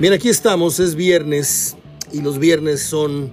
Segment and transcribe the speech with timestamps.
[0.00, 1.76] Bien, aquí estamos, es viernes
[2.12, 3.32] y los viernes son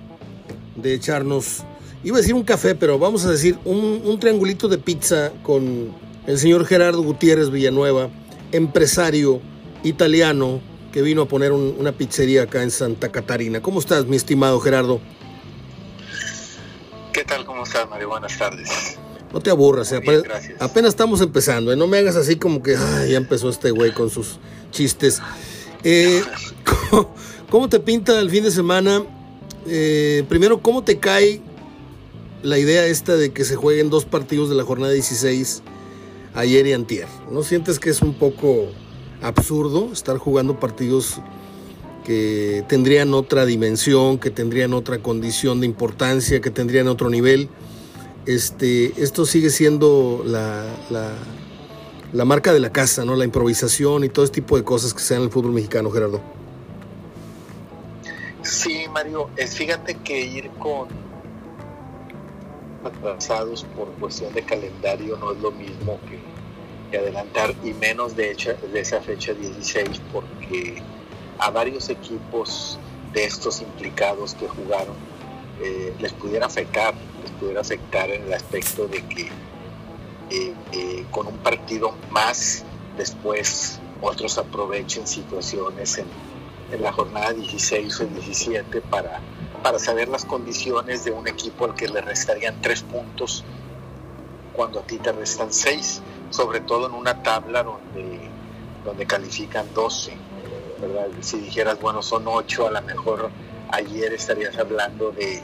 [0.76, 1.64] de echarnos,
[2.04, 5.92] iba a decir un café, pero vamos a decir un, triangulito de pizza con
[6.28, 8.10] el señor Gerardo Gutiérrez Villanueva,
[8.52, 9.42] empresario
[9.84, 10.62] italiano
[10.94, 13.60] que vino a poner una pizzería acá en Santa Catarina.
[13.64, 15.02] ¿Cómo estás, mi estimado Gerardo?
[17.12, 17.44] ¿Qué tal?
[17.44, 18.10] ¿Cómo estás, Mario?
[18.10, 19.00] Buenas tardes.
[19.34, 20.02] No te aburras, eh,
[20.60, 21.72] apenas, estamos empezando.
[21.72, 21.76] ¿eh?
[21.76, 24.38] No me hagas así como que ya empezó este güey con sus
[24.70, 25.22] chistes.
[25.84, 26.22] Eh,
[27.50, 29.04] ¿cómo, te pinta el fin de semana?
[29.68, 31.42] Eh, primero, ¿cómo te cae
[32.44, 35.64] la idea esta de que se jueguen dos partidos de la jornada 16
[36.34, 37.08] ayer y antier?
[37.32, 38.68] ¿No sientes que es un poco
[39.22, 41.20] absurdo estar jugando partidos
[42.06, 47.50] que tendrían otra dimensión, que tendrían otra condición de importancia, que tendrían otro nivel?
[48.28, 51.12] Este, esto sigue siendo la la
[52.26, 53.16] marca de la casa, ¿no?
[53.16, 56.22] La improvisación y todo este tipo de cosas que se en el fútbol mexicano, Gerardo.
[58.44, 60.88] Sí, Mario, fíjate que ir con
[62.84, 68.54] atrasados por cuestión de calendario no es lo mismo que, adelantar y menos de, hecho,
[68.74, 70.82] de esa fecha 16 porque
[71.40, 72.78] a varios equipos
[73.14, 74.96] de estos implicados que jugaron
[75.62, 79.30] eh, les pudiera afectar, les pudiera afectar en el aspecto de que
[80.32, 82.64] eh, eh, con un partido más,
[82.96, 86.08] después otros aprovechen situaciones en,
[86.82, 89.20] la jornada 16 o 17 para,
[89.62, 93.44] para saber las condiciones de un equipo al que le restarían tres puntos
[94.54, 98.22] cuando a ti te restan seis, sobre todo en una tabla donde,
[98.86, 100.14] donde califican 12.
[101.20, 103.32] Si dijeras, bueno, son ocho, a lo mejor
[103.70, 105.42] ayer estarías hablando de,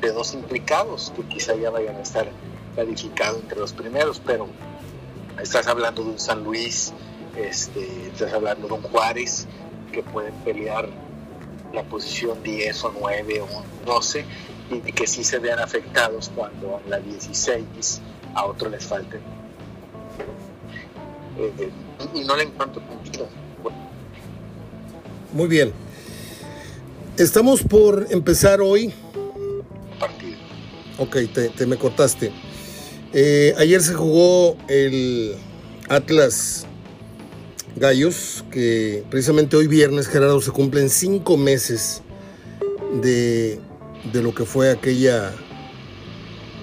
[0.00, 2.26] de dos implicados que quizá ya vayan a estar
[2.74, 4.48] calificado entre los primeros, pero
[5.40, 6.92] estás hablando de un San Luis,
[7.36, 9.46] este, estás hablando de un Juárez
[9.92, 10.88] que pueden pelear
[11.72, 14.24] la posición 10 o 9 o 12
[14.70, 18.00] y que sí se vean afectados cuando en la 16
[18.34, 19.18] a otro les falte.
[21.38, 21.70] Eh,
[22.14, 23.28] y no le encuentro sentido.
[25.32, 25.72] Muy bien.
[27.16, 28.92] Estamos por empezar hoy.
[29.98, 30.36] Partido.
[30.98, 32.32] Ok, te, te me cortaste.
[33.16, 35.36] Eh, ayer se jugó el
[35.88, 36.66] Atlas
[37.76, 42.02] Gallos, que precisamente hoy viernes, Gerardo, se cumplen cinco meses
[43.00, 43.60] de,
[44.12, 45.30] lo que fue aquella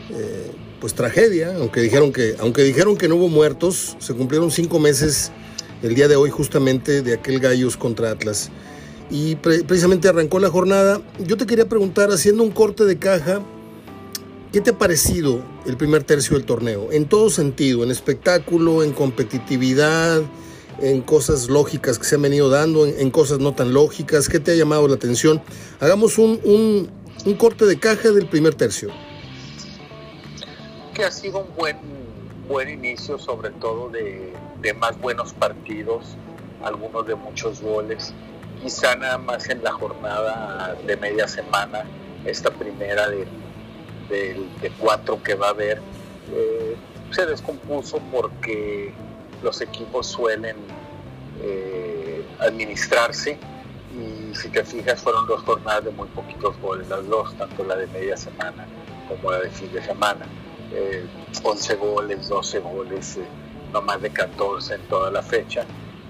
[0.10, 0.52] eh,
[0.82, 5.32] pues tragedia, aunque dijeron que, aunque dijeron que no hubo muertos, se cumplieron cinco meses
[5.82, 8.50] el día de hoy justamente de aquel Gallos contra Atlas.
[9.10, 11.02] Y precisamente arrancó la jornada.
[11.26, 13.42] Yo te quería preguntar, haciendo un corte de caja,
[14.52, 16.92] ¿Qué te ha parecido el primer tercio del torneo?
[16.92, 20.24] En todo sentido, en espectáculo, en competitividad,
[20.82, 24.28] en cosas lógicas que se han venido dando, en, cosas no tan lógicas.
[24.28, 25.42] ¿Qué te ha llamado la atención?
[25.80, 26.92] Hagamos un,
[27.38, 28.90] corte de caja del primer tercio.
[30.94, 31.78] Que ha sido un buen,
[32.50, 36.18] buen inicio, sobre todo de, de más buenos partidos,
[36.62, 38.14] algunos de muchos goles.
[38.62, 41.86] Quizá nada más en la jornada de media semana,
[42.26, 43.26] esta primera de
[44.12, 45.82] de, cuatro que va a haber,
[46.34, 46.76] eh,
[47.12, 48.94] se descompuso porque
[49.42, 50.56] los equipos suelen
[51.42, 53.38] eh, administrarse
[53.98, 57.76] y si te fijas fueron dos jornadas de muy poquitos goles, las dos, tanto la
[57.76, 58.66] de media semana
[59.08, 60.26] como la de fin de semana.
[61.44, 63.20] 11 eh, goles, 12 goles,
[63.74, 65.66] no más de 14 en toda la fecha.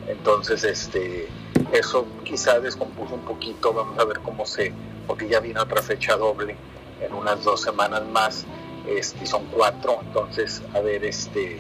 [0.07, 1.27] Entonces, este,
[1.71, 4.71] eso quizá descompuso un poquito, vamos a ver cómo se,
[5.07, 6.55] porque ya viene otra fecha doble
[7.01, 8.45] en unas dos semanas más,
[8.87, 11.59] este, son cuatro, entonces a ver este,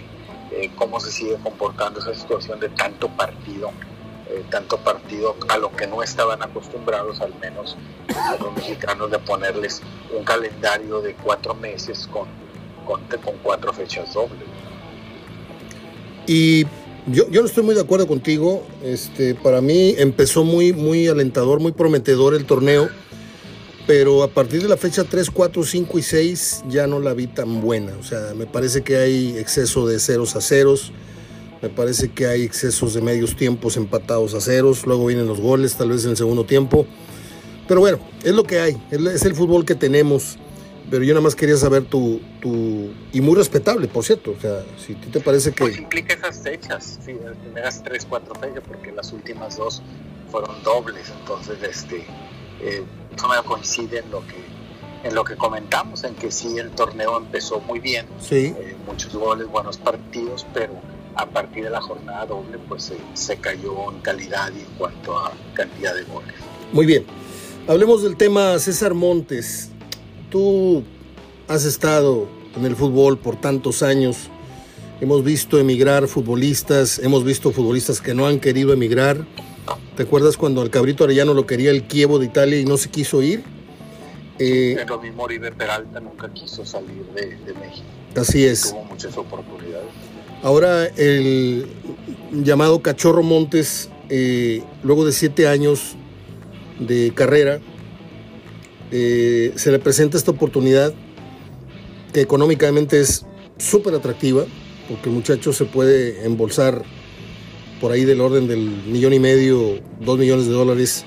[0.51, 3.71] eh, cómo se sigue comportando esa situación de tanto partido,
[4.29, 7.77] eh, tanto partido a lo que no estaban acostumbrados al menos
[8.15, 9.81] a los mexicanos de ponerles
[10.17, 12.27] un calendario de cuatro meses con,
[12.85, 14.43] con, con cuatro fechas dobles.
[16.27, 16.65] Y
[17.07, 18.63] yo, yo, no estoy muy de acuerdo contigo.
[18.83, 22.89] Este, para mí empezó muy, muy alentador, muy prometedor el torneo
[23.87, 27.27] pero a partir de la fecha 3, 4, 5 y 6 ya no la vi
[27.27, 27.93] tan buena.
[27.99, 30.91] O sea, me parece que hay exceso de ceros a ceros,
[31.61, 35.75] me parece que hay excesos de medios tiempos empatados a ceros, luego vienen los goles,
[35.75, 36.85] tal vez en el segundo tiempo.
[37.67, 40.37] Pero bueno, es lo que hay, es el fútbol que tenemos.
[40.89, 44.35] Pero yo nada más quería saber tu, tu y muy respetable, por cierto.
[44.37, 45.63] O sea, si te parece que.
[45.63, 49.81] Pues implica esas fechas, sí, las primeras tres, cuatro fechas, porque las últimas dos
[50.29, 51.09] fueron dobles.
[51.21, 52.03] Entonces, este,
[52.61, 54.51] eh, me coincide en lo que
[55.03, 58.53] en lo que comentamos, en que sí el torneo empezó muy bien, sí.
[58.55, 60.73] Eh, muchos goles, buenos partidos, pero
[61.15, 65.31] a partir de la jornada doble pues se, cayó en calidad y en cuanto a
[65.53, 66.33] cantidad de goles.
[66.71, 67.05] Muy bien,
[67.67, 69.69] hablemos del tema César Montes.
[70.29, 70.83] Tú
[71.47, 74.29] has estado en el fútbol por tantos años,
[75.01, 79.25] hemos visto emigrar futbolistas, hemos visto futbolistas que no han querido emigrar.
[79.95, 82.89] ¿Te acuerdas cuando el Cabrito Arellano lo quería el Kievo de Italia y no se
[82.89, 83.43] quiso ir?
[84.39, 87.85] Eh, lo mismo Oribe Peralta nunca quiso salir de, de México.
[88.15, 88.71] Así es.
[88.71, 89.87] Tuvo muchas oportunidades.
[90.43, 91.67] Ahora el
[92.31, 95.95] llamado Cachorro Montes, eh, luego de siete años
[96.79, 97.59] de carrera,
[98.91, 100.93] eh, se le presenta esta oportunidad
[102.11, 103.25] que económicamente es
[103.57, 104.45] súper atractiva,
[104.89, 106.83] porque el muchacho se puede embolsar
[107.81, 111.03] por ahí del orden del millón y medio, dos millones de dólares,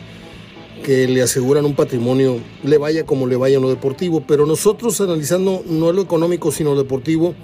[0.85, 5.01] que le aseguran un patrimonio, le vaya como le vaya en lo deportivo, pero nosotros
[5.01, 7.35] analizando no lo económico, sino lo deportivo,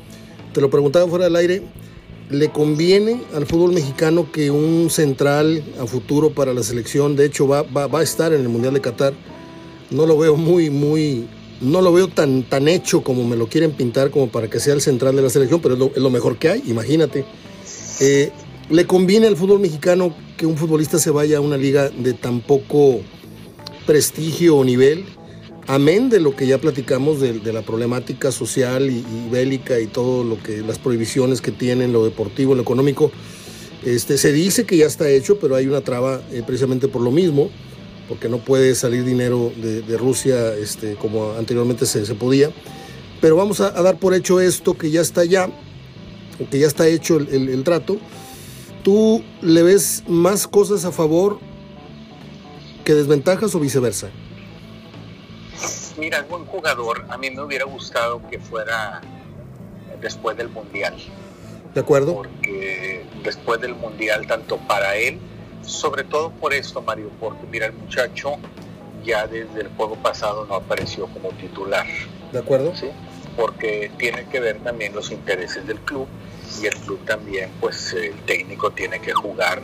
[0.52, 1.62] te lo preguntaba fuera del aire,
[2.28, 7.46] ¿le conviene al fútbol mexicano que un central a futuro para la selección, de hecho
[7.46, 9.14] va, va, a estar en el Mundial de Qatar?
[9.90, 11.28] No lo veo muy, muy,
[11.60, 14.74] no lo veo tan, tan hecho como me lo quieren pintar como para que sea
[14.74, 17.24] el central de la selección, pero es lo, mejor que hay, imagínate.
[18.00, 18.30] Eh,
[18.70, 22.40] ¿Le conviene al fútbol mexicano que un futbolista se vaya a una liga de tan
[22.40, 23.00] poco
[23.84, 25.04] prestigio o nivel?
[25.66, 30.42] amén de lo que ya platicamos de, la problemática social y, bélica y todo lo
[30.42, 33.12] que las prohibiciones que tienen, lo deportivo, lo económico,
[33.84, 37.12] este, se dice que ya está hecho, pero hay una traba eh, precisamente por lo
[37.12, 37.50] mismo,
[38.08, 42.50] porque no puede salir dinero de, Rusia este, como anteriormente se, podía.
[43.20, 45.48] Pero vamos a, dar por hecho esto, que ya está ya,
[46.50, 47.98] que ya está hecho el trato.
[48.82, 51.38] ¿Tú le ves más cosas a favor
[52.84, 54.08] que desventajas o viceversa?
[55.98, 57.04] Mira, buen jugador.
[57.10, 59.02] A mí me hubiera gustado que fuera
[60.00, 60.96] después del Mundial.
[61.74, 62.14] ¿De acuerdo?
[62.14, 65.18] Porque después del Mundial, tanto para él,
[65.62, 68.36] sobre todo por esto, Mario, porque mira, el muchacho
[69.04, 71.86] ya desde el juego pasado no apareció como titular.
[72.32, 72.74] ¿De acuerdo?
[72.74, 72.88] Sí,
[73.36, 76.08] porque tiene que ver también los intereses del club
[76.58, 79.60] y el club también, pues el técnico tiene que jugar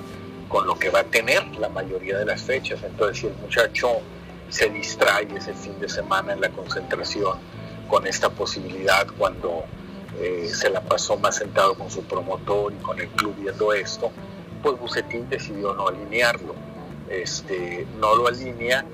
[0.49, 2.81] con lo que va a tener la mayoría de las fechas.
[2.83, 4.01] Entonces, si el muchacho
[4.49, 7.39] se distrae ese fin de semana en la concentración
[7.89, 9.65] con esta posibilidad cuando
[10.21, 14.11] eh, se la pasó más sentado con su promotor y con el club viendo esto,
[14.63, 16.55] pues Bucetín decidió no alinearlo.
[17.11, 18.85] Este, no lo alinea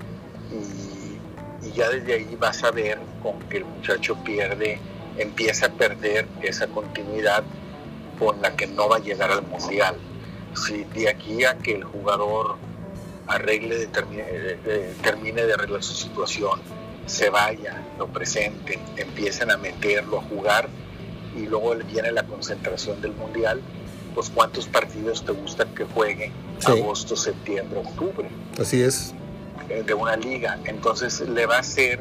[0.50, 4.78] y, y ya desde ahí vas a ver con que el muchacho pierde,
[5.16, 7.44] empieza a perder esa continuidad
[8.22, 9.96] con la que no va a llegar al mundial.
[10.54, 12.56] Si de aquí a que el jugador
[13.26, 14.24] arregle, termine,
[15.02, 16.60] termine de arreglar su situación,
[17.06, 20.68] se vaya, lo presenten, empiecen a meterlo, a jugar
[21.36, 23.60] y luego viene la concentración del mundial,
[24.14, 26.30] pues cuántos partidos te gusta que juegue
[26.64, 28.28] agosto, septiembre, octubre.
[28.60, 29.14] Así es.
[29.68, 30.60] Eh, de una liga.
[30.64, 32.00] Entonces le va a hacer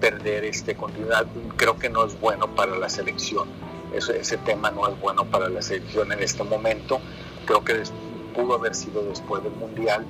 [0.00, 1.26] perder este continuidad.
[1.56, 3.48] Creo que no es bueno para la selección.
[3.94, 7.00] Ese tema no es bueno para la selección en este momento.
[7.46, 7.82] Creo que
[8.34, 10.06] pudo haber sido después del mundial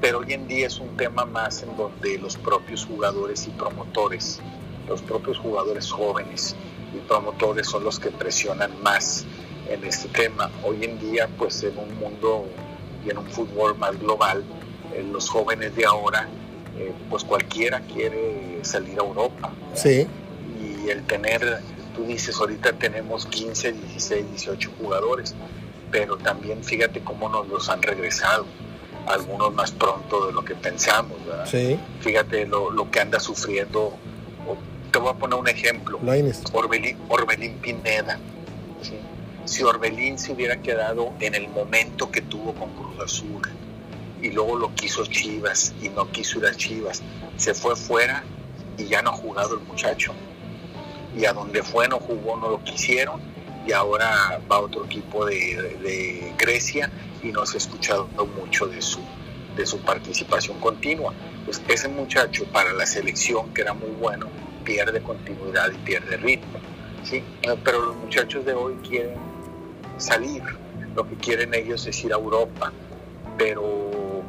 [0.00, 4.40] pero hoy en día es un tema más en donde los propios jugadores y promotores,
[4.88, 6.54] los propios jugadores jóvenes
[6.94, 9.26] y promotores son los que presionan más
[9.68, 10.50] en este tema.
[10.64, 12.46] Hoy en día, pues en un mundo
[13.04, 14.44] y en un fútbol más global,
[14.94, 16.28] eh, los jóvenes de ahora,
[16.78, 19.50] eh, pues cualquiera quiere salir a Europa.
[19.74, 20.06] Sí.
[20.60, 21.60] Y el tener,
[21.98, 25.34] tú dices, ahorita tenemos 15, 16, 18 jugadores,
[25.90, 28.46] pero también fíjate cómo nos los han regresado
[29.06, 31.16] algunos más pronto de lo que pensamos.
[32.00, 33.96] Fíjate lo, que anda sufriendo.
[34.92, 35.98] Te voy a poner un ejemplo.
[36.52, 38.20] Orbelín, Orbelín Pineda.
[39.44, 43.42] Si Orbelín se hubiera quedado en el momento que tuvo con Cruz Azul
[44.22, 47.02] y luego lo quiso Chivas y no quiso ir a Chivas,
[47.38, 48.22] se fue fuera
[48.76, 50.12] y ya no ha jugado el muchacho.
[51.18, 53.20] Y a donde fue no jugó, no lo quisieron
[53.66, 56.90] y ahora va a otro equipo de Grecia
[57.22, 59.00] y no se ha escuchado mucho de su,
[59.56, 61.12] de su participación continua.
[61.44, 64.28] Pues ese muchacho para la selección, que era muy bueno,
[64.64, 66.58] pierde continuidad y pierde ritmo.
[67.04, 67.22] ¿sí?
[67.64, 69.16] Pero los muchachos de hoy quieren
[69.98, 70.42] salir,
[70.94, 72.72] lo que quieren ellos es ir a Europa,
[73.36, 74.22] pero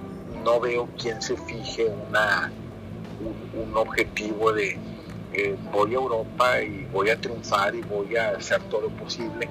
[0.44, 2.52] no veo quién se fije una,
[3.54, 4.78] un, objetivo de
[5.34, 9.50] eh, voy a Europa y voy a triunfar y voy a hacer todo lo posible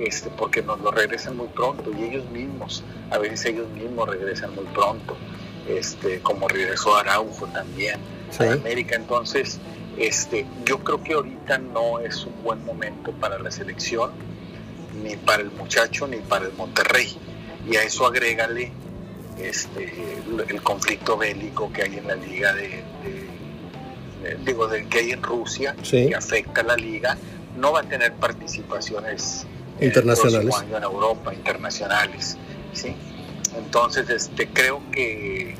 [0.00, 4.54] este, porque nos lo regresan muy pronto y ellos mismos, a veces ellos mismos regresan
[4.54, 5.16] muy pronto,
[5.68, 8.00] este, como regresó Araujo también
[8.38, 8.96] a América.
[8.96, 9.58] Entonces,
[9.98, 14.10] este, yo creo que ahorita no es un buen momento para la selección,
[15.02, 17.16] ni para el muchacho ni para el Monterrey.
[17.70, 18.72] Y a eso agrégale
[19.38, 19.92] este,
[20.48, 22.82] el conflicto bélico que hay en la liga de,
[24.44, 27.16] digo, del que hay en Rusia, que afecta a la liga,
[27.56, 29.46] no va a tener participaciones
[29.80, 32.36] internacionales en Europa, internacionales,
[32.72, 32.94] ¿sí?
[33.56, 35.56] Entonces, este, creo que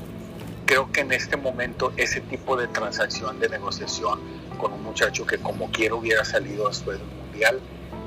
[0.66, 4.20] creo que en este momento ese tipo de transacción de negociación
[4.56, 7.58] con un muchacho que como quiera hubiera salido después del mundial,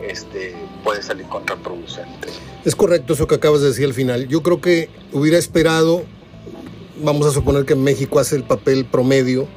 [0.02, 2.30] este, puede salir contraproducente.
[2.64, 4.30] Es correcto eso que acabas de decir al final.
[4.30, 6.04] Yo creo que hubiera esperado,
[7.04, 9.48] vamos a suponer que México hace el papel promedio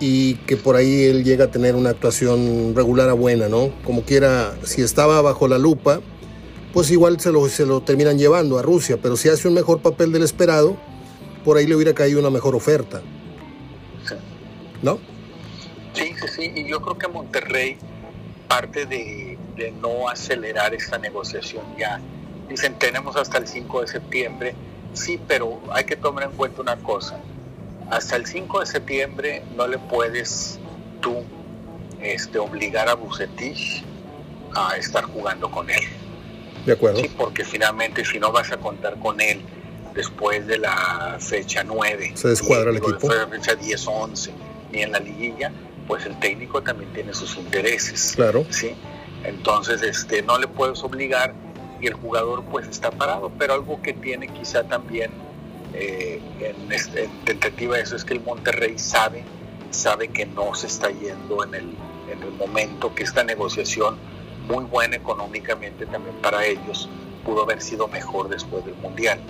[0.00, 3.70] y que por ahí él llega a tener una actuación regular a buena, ¿no?
[3.84, 6.00] Como quiera, si estaba bajo la lupa,
[6.72, 9.82] pues igual se lo, se lo terminan llevando a Rusia, pero si hace un mejor
[9.82, 10.76] papel del esperado,
[11.44, 13.02] por ahí le hubiera caído una mejor oferta.
[14.82, 14.98] ¿No?
[15.92, 17.76] Sí, sí, sí, y yo creo que Monterrey
[18.48, 19.38] parte de,
[19.80, 22.00] no acelerar esta negociación ya.
[22.48, 24.54] Dicen, tenemos hasta el 5 de septiembre.
[24.94, 27.20] Sí, pero hay que tomar en cuenta una cosa.
[27.90, 30.58] Hasta el 5 de septiembre no le puedes
[31.00, 31.24] tú
[32.00, 33.84] este, obligar a Bucetich
[34.54, 35.80] a estar jugando con él.
[36.66, 37.00] De acuerdo.
[37.00, 39.40] Sí, porque finalmente si no vas a contar con él
[39.94, 42.92] después de la fecha 9, se descuadra el equipo.
[42.92, 44.32] Después de la fecha 10 o 11,
[44.72, 45.52] ni en la liguilla,
[45.88, 48.12] pues el técnico también tiene sus intereses.
[48.14, 48.44] Claro.
[48.50, 48.74] ¿sí?
[49.24, 51.34] Entonces, este, no le puedes obligar
[51.80, 55.10] y el jugador pues está parado, pero algo que tiene quizá también
[55.74, 59.24] eh, en, este, en tentativa de eso es que el Monterrey sabe,
[59.70, 61.74] sabe que no se está yendo en el,
[62.10, 63.96] en el momento que esta negociación
[64.48, 66.88] muy buena económicamente también para ellos
[67.24, 69.20] pudo haber sido mejor después del Mundial.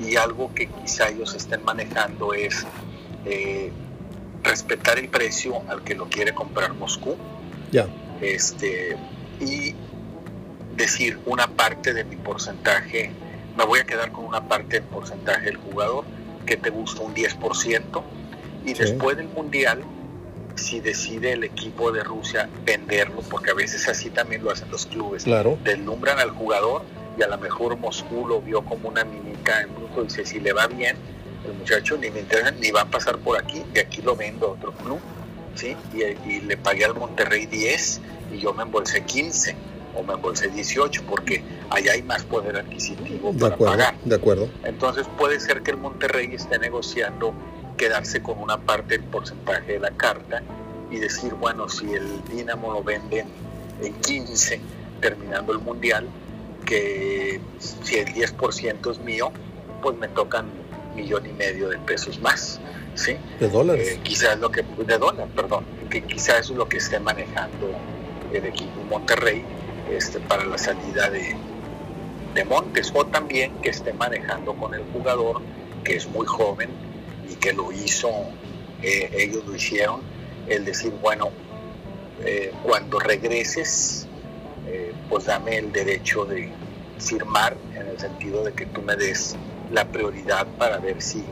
[0.00, 2.66] Y algo que quizá ellos estén manejando es
[3.24, 3.72] eh,
[4.42, 7.16] respetar el precio al que lo quiere comprar Moscú.
[7.72, 7.86] Ya.
[8.20, 8.96] Este,
[9.40, 9.74] y
[10.76, 13.10] decir una parte de mi porcentaje,
[13.56, 16.04] me voy a quedar con una parte del porcentaje del jugador,
[16.44, 18.02] que te gusta un 10%,
[18.64, 19.82] y después del Mundial,
[20.56, 24.86] si decide el equipo de Rusia venderlo, porque a veces así también lo hacen los
[24.86, 25.58] clubes, claro.
[25.62, 26.82] deslumbran al jugador
[27.18, 30.52] y a lo mejor Moscú lo vio como una minita en bruto, dice si le
[30.52, 30.96] va bien,
[31.46, 34.48] el muchacho ni me interesa, ni va a pasar por aquí, de aquí lo vendo
[34.48, 34.98] a otro club,
[35.54, 35.76] ¿sí?
[35.94, 38.00] Y, le pagué al Monterrey 10
[38.32, 39.54] y yo me embolsé 15
[39.96, 43.94] o me embolsé 18 porque allá hay más poder adquisitivo de para acuerdo, pagar.
[44.04, 44.48] De acuerdo.
[44.64, 47.34] Entonces puede ser que el Monterrey esté negociando
[47.76, 50.42] quedarse con una parte del porcentaje de la carta
[50.90, 53.24] y decir, bueno, si el Dinamo lo vende
[53.82, 54.60] en 15
[55.00, 56.06] terminando el Mundial,
[56.64, 59.30] que si el 10% es mío,
[59.82, 60.46] pues me tocan
[60.94, 62.58] millón y medio de pesos más,
[62.94, 63.16] ¿sí?
[63.38, 63.88] De dólares.
[63.92, 67.70] Eh, quizás lo que, de dólar, perdón, que quizás es lo que esté manejando
[68.32, 69.44] el equipo Monterrey
[69.90, 71.36] este, para la salida de,
[72.34, 75.42] de Montes, o también que esté manejando con el jugador,
[75.84, 76.70] que es muy joven
[77.30, 78.08] y que lo hizo,
[78.82, 80.00] eh, ellos lo hicieron,
[80.48, 81.30] el decir, bueno,
[82.24, 84.08] eh, cuando regreses,
[85.08, 86.50] pues dame el derecho de
[86.98, 89.36] firmar en el sentido de que tú me des
[89.70, 91.24] la prioridad para ver si,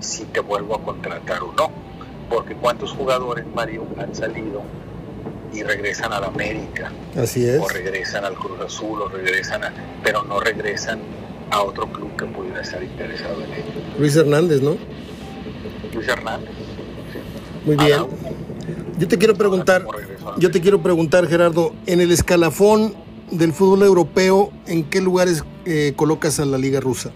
[0.00, 1.70] si te vuelvo a contratar o no.
[2.28, 4.62] Porque cuántos jugadores, Mario, han salido
[5.52, 6.92] y regresan a la América.
[7.16, 7.60] Así es.
[7.60, 11.00] O regresan al Cruz Azul, o regresan a, pero no regresan
[11.50, 13.98] a otro club que pudiera estar interesado en ellos.
[13.98, 14.76] Luis Hernández, ¿no?
[15.92, 16.50] Luis Hernández.
[17.64, 18.06] Muy bien.
[18.98, 19.84] Yo te quiero preguntar,
[20.38, 22.94] yo te quiero preguntar, Gerardo, en el escalafón
[23.30, 27.10] del fútbol europeo, ¿en qué lugares eh, colocas a la liga rusa?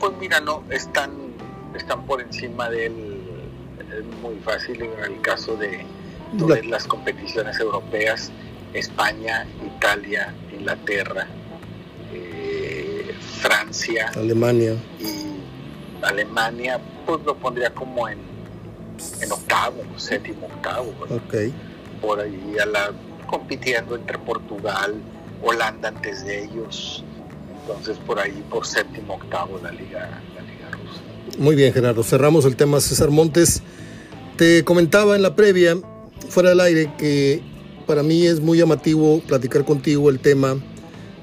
[0.00, 1.10] Pues mira, no, están,
[1.76, 3.21] están por encima de él.
[3.98, 5.84] Es muy fácil en el caso de
[6.64, 8.30] las competiciones europeas,
[8.72, 9.46] España,
[9.76, 11.26] Italia, Inglaterra,
[12.12, 14.74] eh, Francia, Alemania.
[14.98, 18.18] Y Alemania, pues lo pondría como en,
[19.20, 20.94] en octavo, séptimo, octavo.
[21.10, 21.52] Ok.
[22.00, 22.92] Por ahí a la,
[23.26, 24.94] compitiendo entre Portugal,
[25.42, 27.04] Holanda antes de ellos,
[27.60, 31.38] entonces por ahí por séptimo, octavo la liga, la liga rusa.
[31.38, 32.02] Muy bien, Gerardo.
[32.02, 33.62] Cerramos el tema César Montes.
[34.42, 35.78] Te comentaba en la previa,
[36.28, 37.40] fuera del aire, que
[37.86, 40.56] para mí es muy llamativo platicar contigo el tema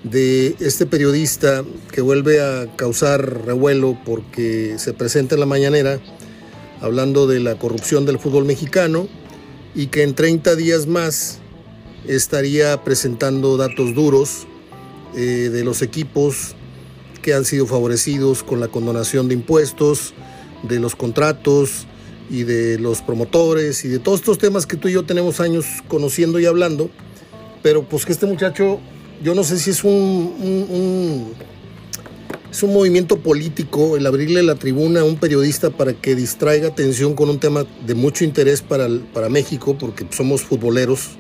[0.06, 6.00] de este periodista que vuelve a causar revuelo porque se presenta en la mañanera
[6.80, 9.10] hablando de la corrupción del fútbol mexicano
[9.76, 11.40] y que en 30 días más
[12.08, 14.48] estaría presentando datos duros
[15.18, 16.56] eh, de los equipos
[17.22, 20.14] que han sido favorecidos con la condonación de impuestos,
[20.64, 21.86] de los contratos
[22.30, 25.66] y de los promotores y de todos estos temas que tú y yo tenemos años
[25.88, 26.90] conociendo y hablando,
[27.62, 28.80] pero pues que este muchacho,
[29.24, 31.34] yo no sé si es un,
[32.52, 37.16] es un movimiento político el abrirle la tribuna a un periodista para que distraiga atención
[37.16, 41.12] con un tema de mucho interés para, para México, porque somos futboleros,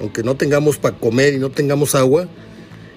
[0.00, 2.28] aunque no tengamos para comer y no tengamos agua,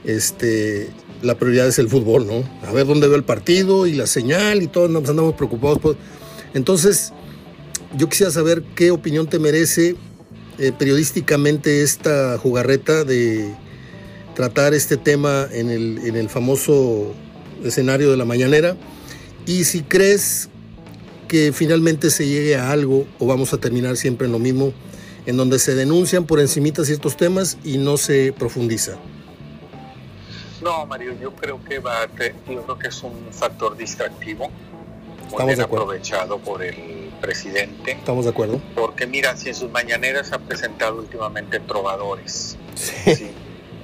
[0.04, 0.90] este,
[1.22, 2.44] la prioridad es el fútbol, ¿no?
[2.68, 5.80] A ver dónde ve el partido y la señal y todos andamos preocupados.
[5.80, 5.98] Por...
[6.54, 7.14] Entonces,
[7.96, 9.96] yo quisiera saber qué opinión te merece
[10.58, 13.54] eh, periodísticamente esta jugarreta de
[14.36, 17.14] tratar este tema en el, en el famoso
[17.64, 18.76] escenario de la mañanera
[19.46, 20.50] y si crees
[21.28, 24.74] que finalmente se llegue a algo o vamos a terminar siempre en lo mismo,
[25.26, 28.98] en donde se denuncian por encimita ciertos temas y no se profundiza.
[30.62, 32.06] No, Mario, yo creo que va,
[32.50, 34.52] yo creo que es un factor distractivo,
[35.32, 37.92] muy bien aprovechado por el presidente.
[37.92, 38.60] Estamos de acuerdo.
[38.76, 42.58] Porque mira, si en sus mañaneras ha presentado últimamente trovadores.
[42.76, 43.32] Sí.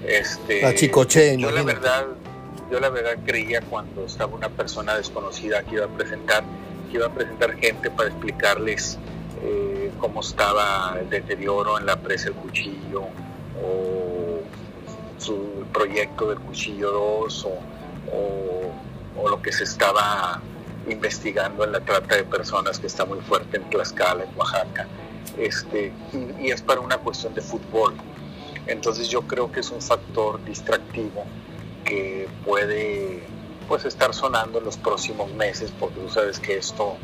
[0.06, 2.06] Este, la chicoche, yo la verdad,
[2.72, 6.44] yo la verdad creía cuando estaba una persona desconocida que iba a presentar,
[6.90, 8.98] que iba a presentar gente para explicarles
[9.44, 13.04] eh, cómo estaba el deterioro en la presa del cuchillo
[13.62, 14.42] o
[15.18, 17.48] su proyecto del Cuchillo 2
[18.14, 20.42] o, lo que se estaba
[20.88, 24.88] investigando en la trata de personas que está muy fuerte en Tlaxcala, en Oaxaca,
[25.38, 25.92] este,
[26.40, 27.94] y, es para una cuestión de fútbol.
[28.66, 31.26] Entonces yo creo que es un factor distractivo
[31.84, 33.24] que puede
[33.68, 36.98] pues estar sonando en los próximos meses, porque tú sabes que esto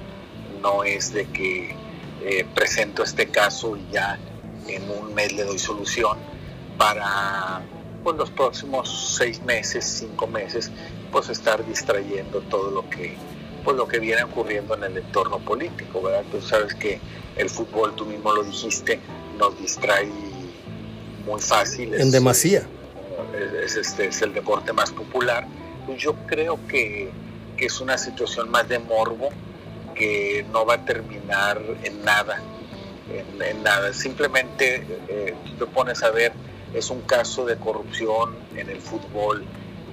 [0.61, 1.75] no es de que
[2.21, 4.17] eh, presento este caso y ya
[4.67, 6.17] en un mes le doy solución
[6.77, 7.61] para
[8.03, 10.71] pues los próximos seis meses, cinco meses,
[11.11, 13.15] pues estar distrayendo todo lo que,
[13.63, 16.23] pues lo que viene ocurriendo en el entorno político, ¿verdad?
[16.31, 16.99] Tú sabes que
[17.35, 18.99] el fútbol, tú mismo lo dijiste,
[19.37, 20.09] nos distrae
[21.25, 21.93] muy fácil.
[21.93, 22.67] En demasía.
[23.63, 25.47] Es, este, es el deporte más popular.
[25.85, 27.09] Pues yo creo que,
[27.57, 29.29] que, es una situación más de morbo
[29.95, 32.41] que no va a terminar en nada.
[33.39, 33.93] En, nada.
[33.93, 36.33] Simplemente eh, tú te pones a ver
[36.73, 39.45] es un caso de corrupción en el fútbol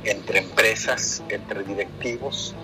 [0.05, 2.55] entre empresas, entre directivos,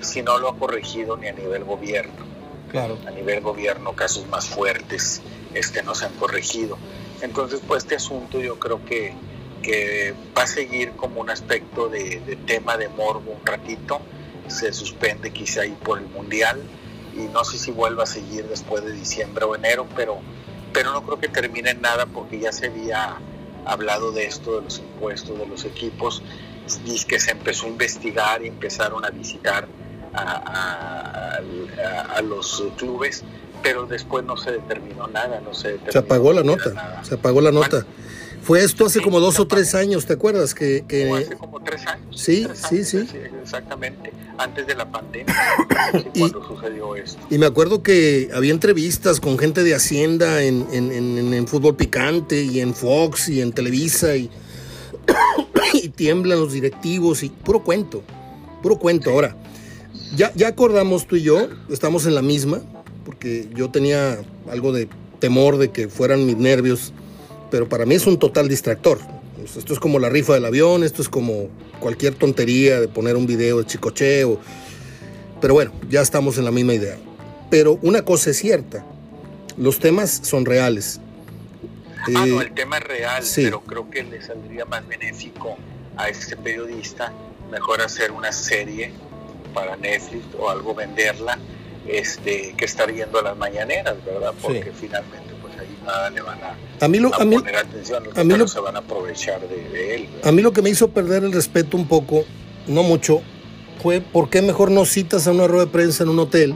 [0.00, 2.24] si no lo ha corregido ni a nivel gobierno.
[2.70, 2.98] Claro.
[3.06, 5.22] A nivel gobierno, casos más fuertes
[5.54, 6.76] este, no se han corregido.
[7.20, 9.14] Entonces, pues este asunto yo creo que,
[9.62, 14.00] que va a seguir como un aspecto de, de tema de morbo un ratito,
[14.48, 16.60] se suspende quizá ahí por el Mundial
[17.16, 20.20] y no sé si vuelva a seguir después de diciembre o enero, pero
[20.74, 23.16] pero no creo que termine en nada porque ya se había
[23.64, 26.22] hablado de esto, de los impuestos, de los equipos,
[26.84, 29.66] y que se empezó a investigar y empezaron a visitar
[30.14, 31.40] a,
[32.22, 33.24] los clubes,
[33.62, 37.50] pero después no se determinó nada, no se Se apagó la nota, se apagó la
[37.50, 37.84] nota.
[38.42, 40.54] Fue esto hace como dos o tres años, ¿te acuerdas?
[40.54, 41.10] Que, que...
[41.10, 42.20] hace como tres años.
[42.20, 43.08] Sí, sí, sí,
[43.42, 45.34] Exactamente, antes de la pandemia,
[46.18, 47.18] cuando sucedió esto.
[47.30, 52.60] Y me acuerdo que había entrevistas con gente de Hacienda en, en, Fútbol Picante y
[52.60, 54.30] en Fox y en Televisa y,
[55.84, 58.02] y tiemblan los directivos y puro cuento,
[58.62, 59.10] puro cuento.
[59.10, 59.36] Ahora,
[60.16, 62.60] ya, ya acordamos tú y yo, estamos en la misma,
[63.04, 64.18] porque yo tenía
[64.50, 66.92] algo de temor de que fueran mis nervios
[67.54, 68.98] pero para mí es un total distractor.
[69.44, 73.28] Esto es como la rifa del avión, esto es como cualquier tontería de poner un
[73.28, 74.40] video de chicocheo.
[75.40, 76.98] Pero bueno, ya estamos en la misma idea.
[77.50, 78.84] Pero una cosa es cierta,
[79.56, 81.00] los temas son reales.
[82.12, 85.56] Ah, no, eh, el tema es real, pero creo que le saldría más benéfico
[85.96, 87.12] a este periodista
[87.50, 88.92] mejor hacer una serie
[89.52, 91.38] para Netflix o algo venderla
[91.86, 94.32] este que estar yendo a las mañaneras, ¿verdad?
[94.40, 95.34] Porque finalmente
[95.84, 98.60] nada le van a, a, mí lo, a, mí, poner atención, a mí lo, se
[98.60, 100.08] van a aprovechar de, él.
[100.24, 102.24] A mí lo que me hizo perder el respeto un poco,
[102.66, 103.22] no mucho,
[103.82, 106.54] fue por qué mejor no citas a una rueda de prensa en un hotel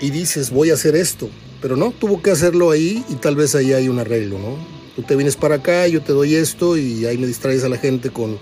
[0.00, 1.28] y dices voy a hacer esto.
[1.60, 4.79] Pero no, tuvo que hacerlo ahí y tal vez ahí hay un arreglo, ¿no?
[5.00, 7.78] Tú te vienes para acá, yo te doy esto y ahí me distraes a la
[7.78, 8.38] gente con,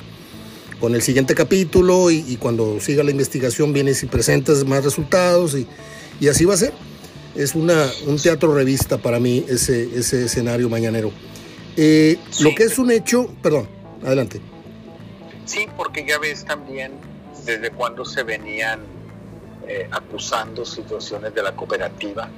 [0.81, 5.69] con el siguiente capítulo y, cuando siga la investigación vienes y presentas más resultados y,
[6.19, 6.73] y así va a ser
[7.37, 11.13] es una, un teatro revista para mí ese, ese escenario mañanero.
[11.77, 13.69] Eh, lo que es un hecho, perdón,
[14.05, 14.41] adelante.
[15.45, 16.91] Sí, porque ya ves también
[17.45, 18.81] desde cuando se venían
[19.69, 22.29] eh, acusando situaciones de la cooperativa.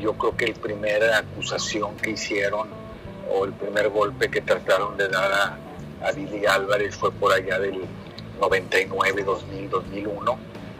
[0.00, 2.83] Yo creo que el primera acusación que hicieron
[3.30, 5.58] o el primer golpe que trataron de dar a,
[6.06, 7.82] a Billy Álvarez fue por allá del
[8.40, 10.38] 99, 2000, 2001.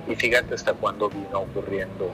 [0.09, 2.11] Y fíjate hasta cuándo vino ocurriendo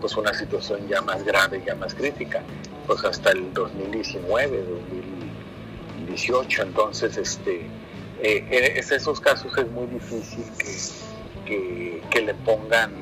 [0.00, 2.42] pues una situación ya más grave, ya más crítica,
[2.86, 4.64] pues hasta el 2019,
[6.08, 6.62] 18.
[6.62, 7.66] Entonces, este,
[8.20, 10.44] eh, en esos casos es muy difícil
[11.46, 12.92] que, que, le pongan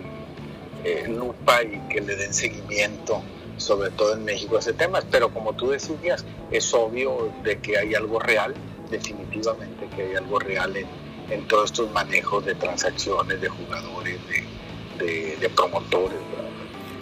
[0.84, 3.22] eh, lupa y que le den seguimiento,
[3.60, 5.00] sobre todo en México, ese tema.
[5.10, 8.54] Pero como tú decías, es obvio de que hay algo real,
[8.90, 14.18] definitivamente que hay algo real en, todos estos manejos de transacciones, de jugadores,
[14.98, 16.18] de, promotores.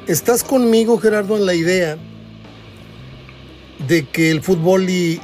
[0.06, 1.98] ¿Estás conmigo, Gerardo, en la idea
[3.86, 5.20] de que el fútbol y,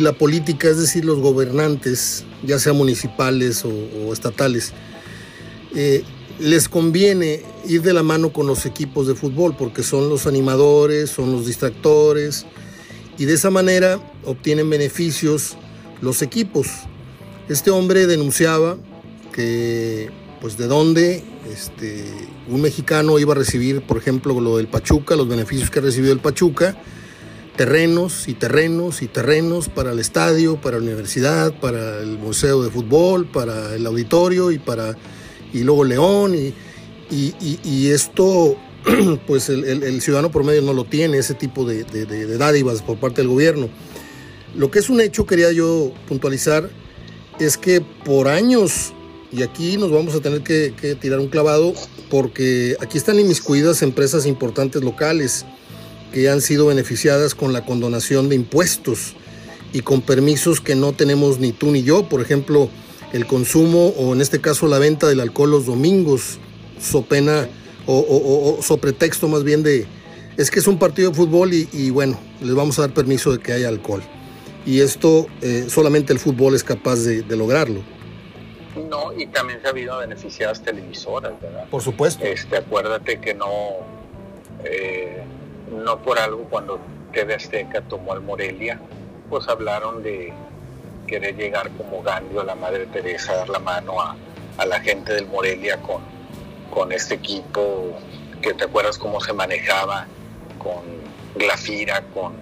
[0.00, 4.72] la política, es decir, los gobernantes, ya sea municipales o, estatales,
[5.74, 6.04] eh,
[6.42, 11.10] les conviene ir de la mano con los equipos de fútbol porque son los animadores,
[11.10, 12.46] son los distractores
[13.16, 15.56] y de esa manera obtienen beneficios
[16.00, 16.66] los equipos.
[17.48, 18.76] Este hombre denunciaba
[19.32, 22.04] que, pues, de dónde este,
[22.48, 26.12] un mexicano iba a recibir, por ejemplo, lo del Pachuca, los beneficios que ha recibido
[26.12, 26.76] el Pachuca,
[27.56, 32.70] terrenos y terrenos y terrenos para el estadio, para la universidad, para el museo de
[32.70, 34.96] fútbol, para el auditorio y para
[35.52, 36.54] y luego León y,
[37.10, 38.56] y, esto
[39.26, 41.84] pues el, ciudadano promedio no lo tiene, ese tipo de,
[42.38, 43.68] dádivas por parte del gobierno.
[44.54, 46.70] Lo que es un hecho, quería yo puntualizar,
[47.38, 48.92] es que por años,
[49.30, 51.74] y aquí nos vamos a tener que, que tirar un clavado,
[52.10, 55.44] porque aquí están inmiscuidas empresas importantes locales,
[56.12, 59.14] que han sido beneficiadas con la condonación de impuestos
[59.72, 62.08] y con permisos que no tenemos ni tú ni yo.
[62.08, 62.68] Por ejemplo,
[63.12, 66.38] el consumo o en este caso la venta del alcohol los domingos,
[66.80, 67.48] so pena
[67.86, 69.86] o, so pretexto más bien de
[70.36, 73.38] es que es un partido de fútbol y, bueno, les vamos a dar permiso de
[73.38, 74.02] que haya alcohol.
[74.64, 77.82] Y esto eh, solamente el fútbol es capaz de, lograrlo.
[78.88, 81.66] No, y también se ha habido beneficiadas televisoras, ¿verdad?
[81.68, 82.24] Por supuesto.
[82.24, 83.50] Este, acuérdate que no,
[84.64, 85.22] eh,
[85.84, 86.80] no por algo cuando
[87.12, 88.80] TV Azteca tomó al Morelia,
[89.28, 90.32] pues hablaron de
[91.12, 94.16] querer llegar como Gandhi o la Madre Teresa, dar la mano a,
[94.64, 96.00] la gente del Morelia con,
[96.70, 97.98] con este equipo,
[98.40, 100.06] que te acuerdas cómo se manejaba
[100.58, 100.80] con
[101.34, 102.32] Glafira, con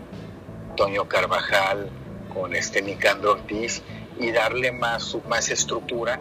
[0.76, 1.90] Toño Carvajal,
[2.32, 3.82] con este Nicandro Ortiz,
[4.20, 6.20] y darle más, más estructura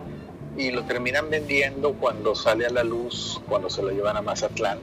[0.57, 4.79] y lo terminan vendiendo cuando sale a la luz, cuando se lo llevan a Mazatlán,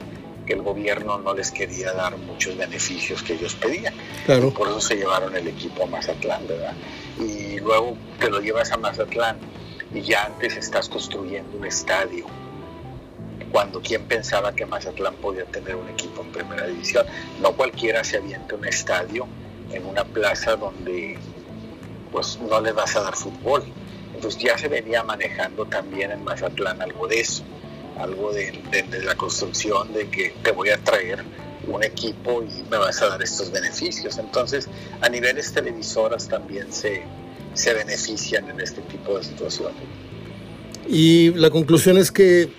[0.47, 3.93] que el gobierno no les quería dar muchos beneficios que ellos pedían.
[4.25, 4.51] Claro.
[4.51, 6.73] por eso se llevaron el equipo a Mazatlán, ¿verdad?
[7.19, 9.37] Y luego te lo llevas a Mazatlán
[9.93, 12.25] y ya antes estás construyendo un estadio.
[13.51, 17.05] Cuando quién pensaba que Mazatlán podía tener un equipo en primera división.
[17.41, 19.27] No cualquiera se avienta un estadio
[19.71, 21.17] en una plaza donde
[22.11, 23.63] pues no le vas a dar fútbol.
[24.15, 27.43] Entonces ya se venía manejando también en Mazatlán algo de eso
[27.99, 28.53] algo de,
[29.03, 31.23] la construcción de que te voy a traer
[31.67, 34.17] un equipo y me vas a dar estos beneficios.
[34.17, 34.67] Entonces,
[35.01, 37.03] a niveles televisoras también se,
[37.53, 39.75] se benefician en este tipo de situaciones.
[40.87, 42.49] Y la conclusión es que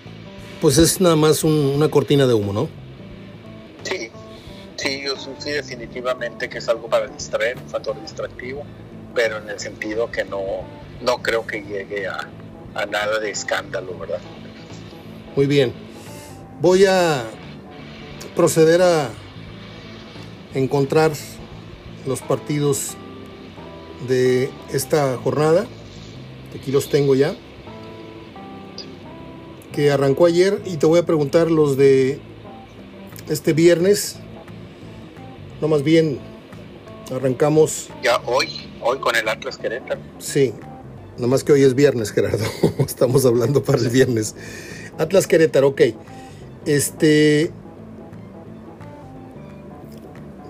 [0.61, 2.69] pues es nada más una cortina de humo, ¿no?
[3.83, 4.11] Sí,
[4.75, 8.63] sí, yo sí definitivamente que es algo para distraer, un factor distractivo,
[9.15, 10.41] pero en el sentido que no,
[11.01, 12.29] no creo que llegue a,
[12.75, 14.19] a nada de escándalo, ¿verdad?
[15.39, 15.71] Muy bien.
[16.59, 17.23] Voy a
[18.35, 19.09] proceder a
[20.53, 21.13] encontrar
[22.05, 22.97] los partidos
[24.09, 25.65] de esta jornada.
[26.53, 27.37] Aquí los tengo ya.
[29.71, 32.19] Que arrancó ayer y te voy a preguntar los de
[33.29, 34.17] este viernes.
[35.61, 36.19] No más bien
[37.15, 37.87] arrancamos.
[38.03, 40.01] Ya hoy, hoy con el Atlas Querétaro.
[40.17, 40.53] Sí,
[41.17, 42.43] más que hoy es viernes, Gerardo.
[42.79, 44.35] Estamos hablando para el viernes.
[44.99, 45.81] Atlas Querétaro, ok.
[46.65, 47.51] Este.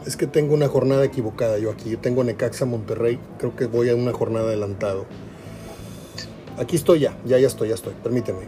[0.07, 1.91] Es que tengo una jornada equivocada yo aquí.
[1.91, 3.19] Yo tengo Necaxa Monterrey.
[3.37, 5.05] Creo que voy a una jornada adelantado.
[6.57, 7.15] Aquí estoy ya.
[7.25, 7.93] Ya, ya estoy, ya estoy.
[8.01, 8.47] Permíteme.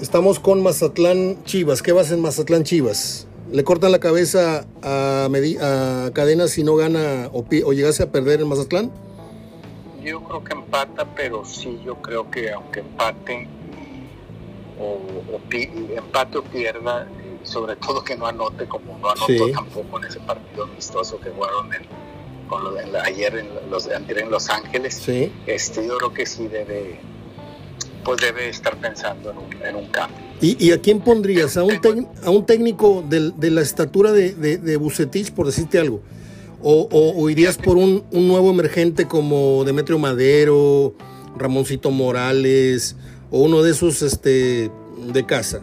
[0.00, 1.82] Estamos con Mazatlán Chivas.
[1.82, 3.28] ¿Qué vas en Mazatlán Chivas?
[3.52, 5.28] ¿Le cortan la cabeza a,
[6.12, 8.90] Cadena si no gana o, o llegase a perder en Mazatlán?
[10.02, 13.48] Yo creo que empata, pero sí, yo creo que aunque empate,
[14.78, 15.00] o,
[15.96, 17.08] empate o pierda,
[17.42, 21.70] sobre todo que no anote como no anotó tampoco en ese partido amistoso que jugaron
[22.48, 22.62] con
[23.04, 25.06] ayer en los, en Los Ángeles.
[25.46, 26.98] Este, yo creo que sí debe,
[28.04, 30.18] pues debe estar pensando en un, cambio.
[30.40, 31.56] ¿Y, a quién pondrías?
[31.56, 31.78] ¿A un,
[32.24, 36.00] a un técnico de, la estatura de, de, Bucetich, por decirte algo?
[36.60, 40.94] ¿O, irías por un, un, nuevo emergente como Demetrio Madero,
[41.36, 42.96] Ramoncito Morales,
[43.30, 45.60] o uno de esos este, de casa?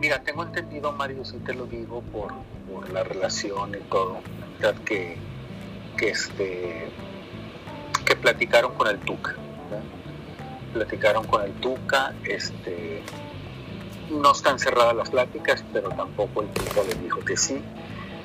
[0.00, 2.32] Mira, tengo entendido, Mario, si te lo digo por,
[2.72, 4.20] por la relación y todo,
[4.84, 5.16] que,
[5.96, 6.88] que este,
[8.04, 9.36] que platicaron con el Tuca.
[10.72, 13.02] Platicaron con el Tuca, este,
[14.10, 17.60] no están cerradas las pláticas, pero tampoco el Tuca le dijo que sí.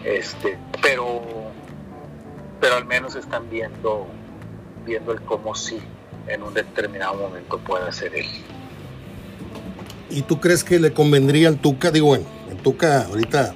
[0.05, 1.21] Este, pero,
[2.61, 4.05] pero al menos están viendo,
[4.85, 5.81] viendo el cómo sí
[6.27, 8.25] en un determinado momento puede ser él.
[10.09, 11.91] ¿Y tú crees que le convendría al Tuca?
[11.91, 13.55] Digo, bueno, el Tuca ahorita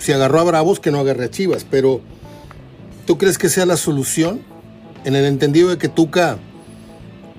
[0.00, 2.00] si agarró a Bravos, que no agarre a Chivas, pero
[3.06, 4.40] ¿tú crees que sea la solución?
[5.04, 6.38] En el entendido de que Tuca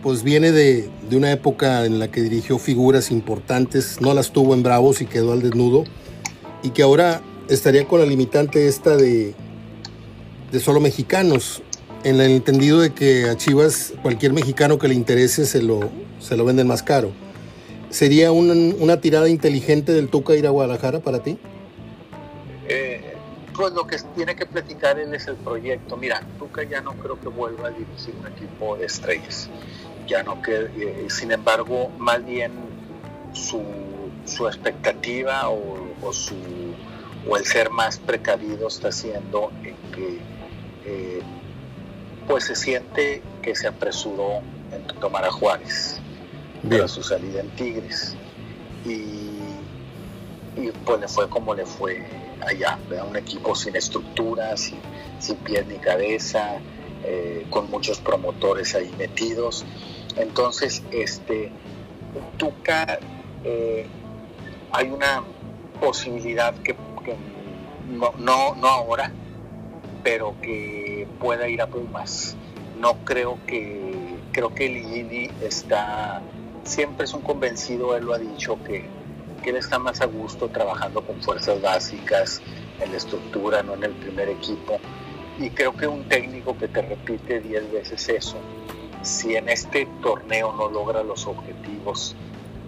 [0.04, 4.56] pues viene de, de, una época en la que dirigió figuras importantes, no las tuvo
[4.56, 5.84] en Bravos y quedó al desnudo,
[6.64, 9.36] y que ahora estaría con la limitante esta de,
[10.52, 11.62] de solo mexicanos,
[12.04, 16.38] en el entendido de que a Chivas cualquier mexicano que le interese se lo, se
[16.38, 17.12] lo venden más caro.
[17.90, 21.38] ¿Sería una, una tirada inteligente del Tuca ir a Guadalajara para ti?
[23.62, 25.96] Pues lo que tiene que platicar él es el proyecto.
[25.96, 29.50] Mira, Tuca ya no creo que vuelva a dirigir un equipo de estrellas.
[30.08, 32.54] Ya no que, eh, sin embargo, más bien
[33.34, 33.62] su,
[34.26, 36.34] su expectativa o, o, su,
[37.28, 40.18] o el ser más precavido está haciendo en que
[40.86, 41.22] eh,
[42.28, 46.00] pues se siente que se apresuró en tomar a Juárez
[46.70, 48.16] para su salida en Tigres.
[48.86, 49.40] Y,
[50.58, 52.06] y pues le fue como le fue
[52.46, 54.80] allá, un equipo sin estructura, sin,
[55.20, 56.60] sin pies ni cabeza,
[57.04, 59.66] eh, con muchos promotores ahí metidos.
[60.18, 61.52] Entonces, este,
[62.38, 63.00] Tuca,
[63.44, 63.88] eh,
[64.72, 65.24] hay una
[65.80, 67.16] posibilidad que, que
[67.90, 69.12] no, no, no, ahora,
[70.04, 70.91] pero que
[71.22, 72.36] pueda ir a Pumas.
[72.80, 76.22] No creo que, creo que Ligini está,
[76.64, 78.86] siempre es un convencido, él lo ha dicho, que
[79.42, 82.42] que él está más a gusto trabajando con fuerzas básicas,
[82.80, 84.80] en la estructura, no en el primer equipo.
[85.40, 88.38] Y creo que un técnico que te repite 10 veces eso,
[89.02, 92.16] si en este torneo no logra los objetivos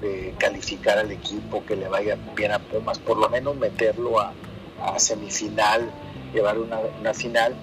[0.02, 4.34] de calificar al equipo, que le vaya bien a Pumas, por lo menos meterlo a,
[4.98, 5.90] semifinal,
[6.34, 7.56] llevar una, una, final,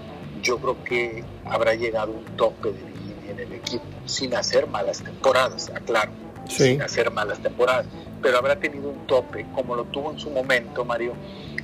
[0.42, 2.90] yo creo que habrá llegado un tope de
[3.28, 6.10] en el equipo, sin hacer malas temporadas, aclaro,
[6.48, 6.64] sí.
[6.64, 7.86] sin hacer malas temporadas
[8.22, 11.14] pero habrá tenido un tope, como lo tuvo en su momento Mario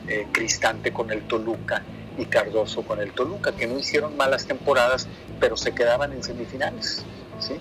[0.09, 1.83] eh, Cristante con el Toluca
[2.19, 5.07] y Cardoso con el Toluca, que no hicieron malas temporadas,
[5.39, 7.05] pero se quedaban en semifinales.
[7.41, 7.55] ¿sí?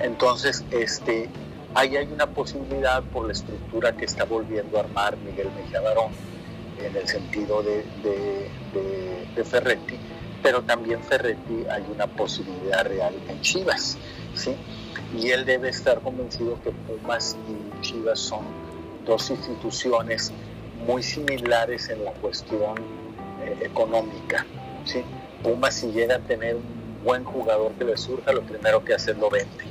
[0.00, 1.28] Entonces, este,
[1.74, 6.12] ahí hay una posibilidad por la estructura que está volviendo a armar Miguel Mejía Barón,
[6.78, 9.98] en el sentido de, de, de, de Ferretti,
[10.42, 13.98] pero también Ferretti hay una posibilidad real en Chivas.
[14.34, 14.54] ¿sí?
[15.16, 18.40] y él debe estar convencido que Pumas y Chivas son
[19.04, 20.32] dos instituciones
[20.86, 22.78] muy similares en la cuestión
[23.42, 24.46] eh, económica.
[24.84, 25.02] ¿sí?
[25.42, 29.12] Pumas si llega a tener un buen jugador que le surja, lo primero que hace
[29.12, 29.64] es lo vende,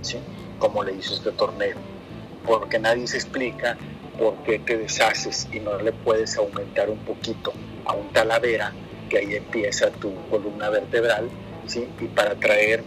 [0.00, 0.18] ¿sí?
[0.58, 1.76] como le hizo este torneo,
[2.46, 3.76] porque nadie se explica
[4.18, 7.52] por qué te deshaces y no le puedes aumentar un poquito
[7.84, 8.72] a un talavera,
[9.12, 11.28] que ahí empieza tu columna vertebral,
[11.66, 11.86] ¿sí?
[12.00, 12.82] y para traer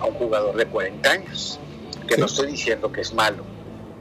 [0.00, 1.60] a un jugador de 40 años,
[2.06, 2.20] que sí.
[2.20, 3.42] no estoy diciendo que es malo,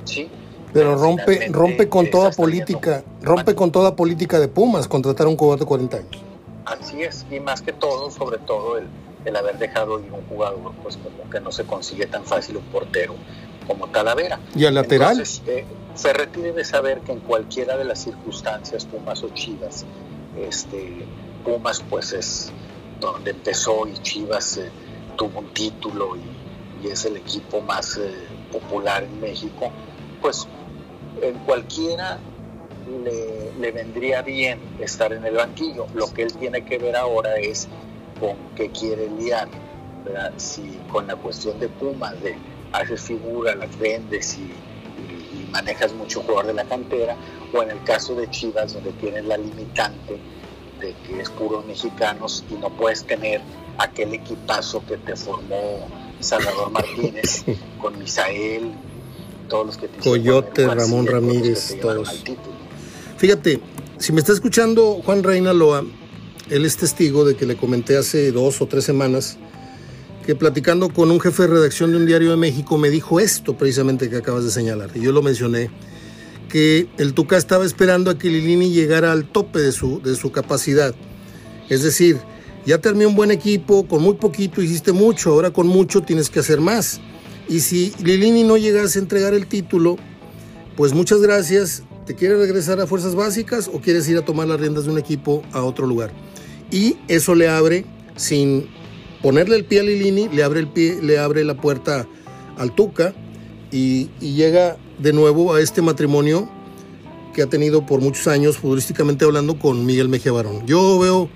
[0.05, 0.29] ¿sí?
[0.71, 5.29] Pero, Pero rompe, rompe con toda política, rompe con toda política de Pumas contratar a
[5.29, 6.23] un jugador de 40 años.
[6.63, 8.87] Así es, y más que todo, sobre todo el,
[9.25, 12.65] el haber dejado ir un jugador, pues como que no se consigue tan fácil un
[12.65, 13.13] portero
[13.67, 14.39] como Talavera.
[14.55, 15.11] ¿Y al lateral?
[15.11, 15.65] Entonces, eh,
[15.97, 19.85] Ferretti debe saber que en cualquiera de las circunstancias, Pumas o Chivas,
[20.39, 21.05] este,
[21.43, 22.51] Pumas pues es
[22.99, 24.69] donde empezó y Chivas eh,
[25.15, 28.13] tuvo un título y, es el equipo más eh,
[28.49, 29.71] popular en México,
[30.21, 30.47] pues
[31.21, 32.19] en cualquiera
[33.03, 35.87] le, vendría bien estar en el banquillo.
[35.95, 37.67] Lo que él tiene que ver ahora es
[38.21, 39.49] con qué quiere liar,
[40.37, 42.37] si con la cuestión de Pumas, de
[42.71, 47.17] haces figura, las vendes y, y, manejas mucho jugador de la cantera,
[47.53, 50.19] o en el caso de Chivas, donde tienes la limitante
[50.79, 53.41] de que es puros mexicanos y no puedes tener
[53.77, 55.87] aquel equipazo que te formó
[56.19, 57.43] Salvador Martínez
[57.81, 58.71] con Misael,
[59.47, 62.23] todos los que te Coyote, Ramón Ramírez, todos.
[63.17, 63.59] Fíjate,
[63.97, 65.83] si me está escuchando Juan Reina Loa,
[66.49, 69.37] él es testigo de que le comenté hace dos o tres semanas
[70.25, 73.57] que platicando con un jefe de redacción de un diario de México me dijo esto
[73.57, 74.89] precisamente que acabas de señalar.
[74.93, 75.71] Y yo lo mencioné,
[76.47, 80.31] que el Tuca estaba esperando a que Lilini llegara al tope de su, de su
[80.31, 80.95] capacidad.
[81.69, 82.17] Es decir,
[82.65, 86.29] ya te armé un buen equipo, con muy poquito hiciste mucho, ahora con mucho tienes
[86.29, 86.99] que hacer más.
[87.49, 89.97] Y si Lilini no llegase a entregar el título,
[90.75, 91.83] pues muchas gracias.
[92.05, 94.97] ¿Te quieres regresar a fuerzas básicas o quieres ir a tomar las riendas de un
[94.97, 96.11] equipo a otro lugar?
[96.71, 98.67] Y eso le abre sin
[99.21, 102.07] ponerle el pie a Lilini le abre, el pie, le abre la puerta
[102.57, 103.13] al Tuca
[103.71, 106.49] y llega de nuevo a este matrimonio
[107.33, 110.65] que ha tenido por muchos años, futbolísticamente hablando, con Miguel Mejía Barón.
[110.65, 111.29] Yo veo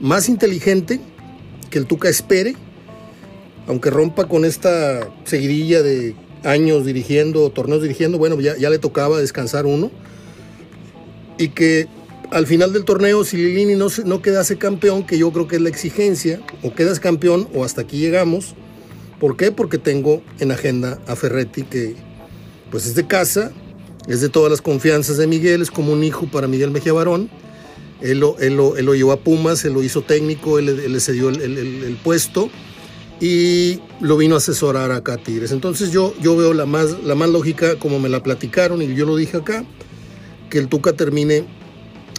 [0.00, 1.00] más inteligente
[1.70, 2.56] que el Tuca espere,
[3.68, 9.20] aunque rompa con esta seguidilla de años dirigiendo, torneos dirigiendo, bueno, ya, ya le tocaba
[9.20, 9.90] descansar uno.
[11.38, 11.86] Y que
[12.30, 15.62] al final del torneo, si Lilini no, no quedase campeón, que yo creo que es
[15.62, 18.54] la exigencia, o quedas campeón o hasta aquí llegamos.
[19.20, 19.52] ¿Por qué?
[19.52, 22.07] Porque tengo en agenda a Ferretti, que
[22.70, 23.52] pues es de casa,
[24.06, 27.30] es de todas las confianzas de Miguel, es como un hijo para Miguel Mejía Barón.
[28.00, 31.00] Él lo, él lo, él lo llevó a Pumas, él lo hizo técnico, él, le
[31.00, 32.48] cedió el, el, el, puesto
[33.20, 35.50] y lo vino a asesorar acá a Tigres.
[35.50, 39.04] Entonces yo, yo veo la más, la más lógica, como me la platicaron y yo
[39.04, 39.64] lo dije acá,
[40.48, 41.44] que el Tuca termine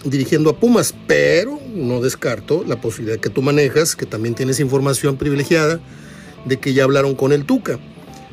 [0.03, 5.17] dirigiendo a Pumas, pero no descarto la posibilidad que tú manejas, que también tienes información
[5.17, 5.79] privilegiada,
[6.45, 7.79] de que ya hablaron con el Tuca.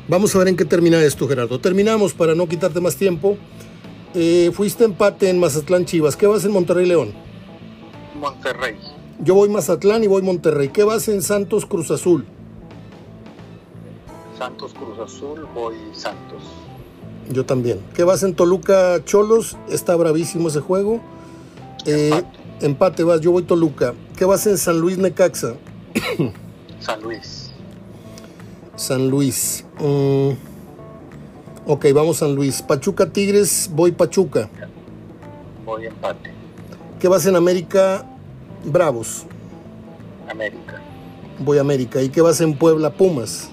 [0.09, 1.59] Vamos a ver en qué termina esto, Gerardo.
[1.59, 3.37] Terminamos para no quitarte más tiempo.
[4.13, 6.15] Eh, fuiste empate en Mazatlán Chivas.
[6.15, 7.13] ¿Qué vas en Monterrey León?
[8.15, 8.77] Monterrey.
[9.19, 10.69] Yo voy Mazatlán y voy Monterrey.
[10.69, 12.25] ¿Qué vas en Santos Cruz Azul?
[14.37, 16.41] Santos Cruz Azul, voy Santos.
[17.29, 17.79] Yo también.
[17.93, 19.57] ¿Qué vas en Toluca Cholos?
[19.69, 21.01] Está bravísimo ese juego.
[21.85, 22.37] Empate.
[22.37, 23.93] Eh, empate vas, yo voy Toluca.
[24.15, 25.55] ¿Qué vas en San Luis Necaxa?
[26.79, 27.46] San Luis.
[28.77, 29.65] San Luis.
[29.79, 30.29] Mm.
[31.65, 32.61] Ok, vamos San Luis.
[32.61, 34.49] Pachuca Tigres, voy Pachuca.
[35.65, 36.31] Voy empate.
[36.99, 38.05] ¿Qué vas en América?
[38.63, 39.25] Bravos.
[40.29, 40.81] América.
[41.39, 42.01] Voy América.
[42.01, 42.93] ¿Y qué vas en Puebla?
[42.93, 43.49] Pumas.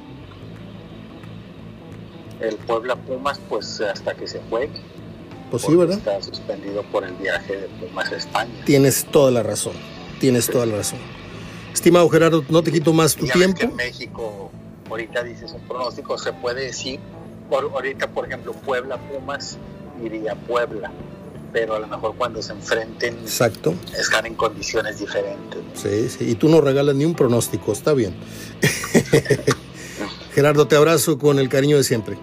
[2.41, 4.81] El Puebla Pumas, pues hasta que se juegue.
[5.51, 5.99] Pues sí, ¿verdad?
[5.99, 8.53] Está suspendido por el viaje de Pumas a España.
[8.65, 9.75] Tienes toda la razón.
[10.21, 10.53] Tienes sí.
[10.53, 10.99] toda la razón.
[11.73, 13.63] Estimado Gerardo, no te quito más tu ya tiempo.
[13.63, 14.51] En México,
[14.89, 17.01] ahorita dices un pronóstico, se puede decir.
[17.49, 19.59] Por, ahorita, por ejemplo, Puebla Pumas
[20.03, 20.91] iría Puebla
[21.55, 23.75] pero a lo mejor cuando se enfrenten Exacto.
[23.97, 25.61] están en condiciones diferentes.
[25.75, 28.13] Sí, sí, y tú no regalas ni un pronóstico, está bien.
[30.35, 32.19] Gerardo, te abrazo con el cariño de siempre.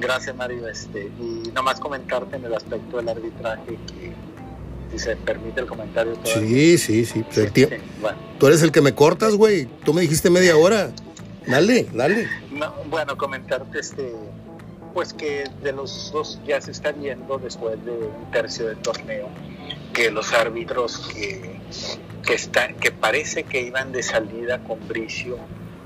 [0.00, 0.66] Gracias, Mario.
[0.66, 4.12] Este, y nomás comentarte en el aspecto del arbitraje que
[4.90, 6.14] si se permite el comentario.
[6.14, 6.48] Todavía.
[6.48, 7.22] Sí, sí, sí.
[7.22, 8.18] Pues el tío, sí, bueno.
[8.40, 9.66] Tú eres el que me cortas, güey.
[9.84, 10.90] Tú me dijiste media hora.
[11.46, 12.28] Dale, dale.
[12.50, 14.12] No, bueno, comentarte este
[14.92, 19.28] pues que de los dos ya se está viendo después de un tercio del torneo
[19.92, 21.60] que los árbitros que,
[22.26, 25.36] que, están, que parece que iban de salida con Bricio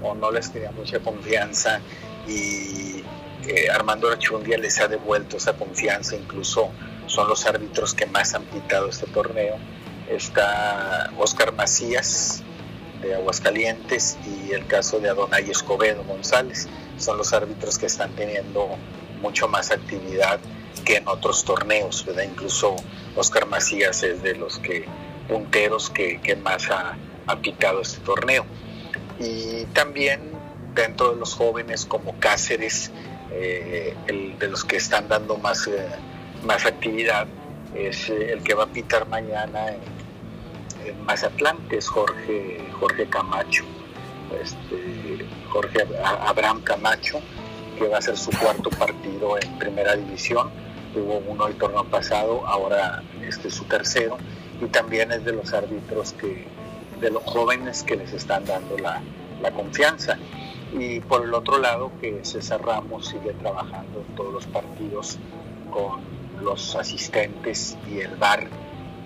[0.00, 1.80] o no les tenía mucha confianza
[2.28, 3.02] y
[3.48, 6.70] eh, Armando Rachundia les ha devuelto esa confianza, incluso
[7.06, 9.56] son los árbitros que más han pitado este torneo.
[10.08, 12.44] Está Oscar Macías
[13.02, 16.68] de Aguascalientes y el caso de Adonai Escobedo González.
[16.98, 18.68] Son los árbitros que están teniendo
[19.22, 20.40] mucho más actividad
[20.84, 22.24] que en otros torneos, ¿verdad?
[22.24, 22.76] Incluso
[23.16, 24.84] Oscar Macías es de los que
[25.28, 27.38] punteros que, que más ha, ha,
[27.80, 28.44] este torneo.
[29.18, 30.20] Y también
[30.74, 32.90] dentro de los jóvenes como Cáceres,
[33.32, 35.88] eh, el de los que están dando más, eh,
[36.42, 37.26] más actividad,
[37.74, 39.99] es eh, el que va a pitar mañana en,
[40.84, 43.64] en Mazatlán, que es Jorge, Jorge Camacho,
[44.40, 47.20] este, Jorge Abraham Camacho,
[47.78, 50.50] que va a ser su cuarto partido en primera división.
[50.94, 54.18] Tuvo uno el torneo pasado, ahora este es su tercero.
[54.60, 56.44] Y también es de los árbitros que,
[57.00, 59.00] de los jóvenes que les están dando la,
[59.40, 60.18] la confianza.
[60.72, 65.18] Y por el otro lado, que César Ramos sigue trabajando en todos los partidos
[65.70, 66.00] con
[66.44, 68.48] los asistentes y el VAR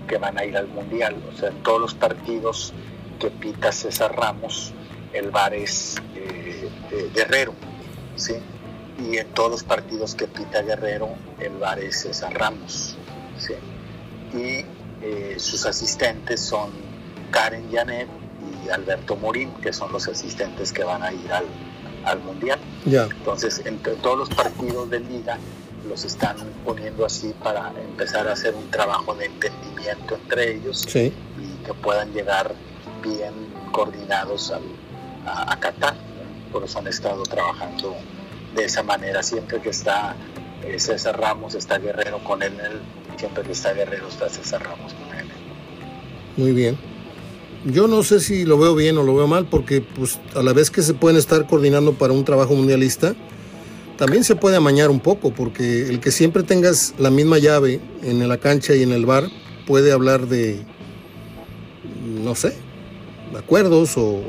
[0.06, 1.16] que van a ir al Mundial.
[1.32, 2.72] O sea, en todos los partidos
[3.18, 4.72] que pita César Ramos,
[5.12, 7.54] el VAR es eh, eh, Guerrero.
[8.16, 8.34] ¿sí?
[8.98, 11.08] y en todos los partidos que pita Guerrero,
[11.40, 12.96] el VAR es César Ramos.
[13.38, 13.54] ¿sí?
[14.36, 14.64] Y
[15.02, 16.70] eh, sus asistentes son
[17.30, 18.08] Karen Janet
[18.64, 21.44] y Alberto Morín, que son los asistentes que van a ir al,
[22.04, 22.58] al Mundial.
[22.84, 23.04] Yeah.
[23.10, 25.38] Entonces, entre todos los partidos de liga
[25.88, 31.12] los están poniendo así para empezar a hacer un trabajo de entendimiento entre ellos sí.
[31.38, 32.54] y que puedan llegar
[33.02, 33.32] bien
[33.72, 34.62] coordinados al,
[35.26, 35.94] a, a Qatar.
[36.52, 37.96] Por eso han estado trabajando
[38.54, 39.22] de esa manera.
[39.22, 40.14] Siempre que está
[40.64, 42.52] eh, César Ramos, está Guerrero con él,
[43.16, 45.26] siempre que está Guerrero, está César Ramos con él.
[46.36, 46.78] Muy bien.
[47.64, 50.52] Yo no sé si lo veo bien o lo veo mal, porque pues a la
[50.52, 53.14] vez que se pueden estar coordinando para un trabajo mundialista,
[53.96, 58.26] también se puede amañar un poco, porque el que siempre tengas la misma llave en
[58.28, 59.24] la cancha y en el bar
[59.66, 60.62] puede hablar de,
[62.04, 62.54] no sé,
[63.36, 64.20] acuerdos o,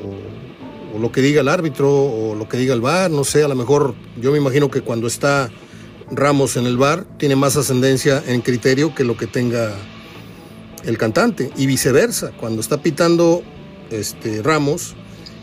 [0.99, 3.55] lo que diga el árbitro o lo que diga el VAR, no sé, a lo
[3.55, 5.49] mejor yo me imagino que cuando está
[6.09, 9.73] Ramos en el VAR tiene más ascendencia en criterio que lo que tenga
[10.85, 13.43] el cantante y viceversa, cuando está pitando
[13.91, 14.95] este Ramos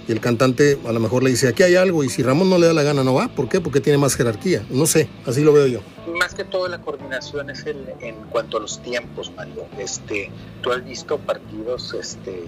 [0.06, 2.58] y el cantante a lo mejor le dice aquí hay algo y si Ramos no
[2.58, 3.60] le da la gana no va, ¿por qué?
[3.60, 5.80] Porque tiene más jerarquía, no sé, así lo veo yo.
[6.18, 9.66] Más que todo la coordinación es el, en cuanto a los tiempos, Mario.
[9.78, 10.30] Este,
[10.60, 12.42] tú has visto partidos este,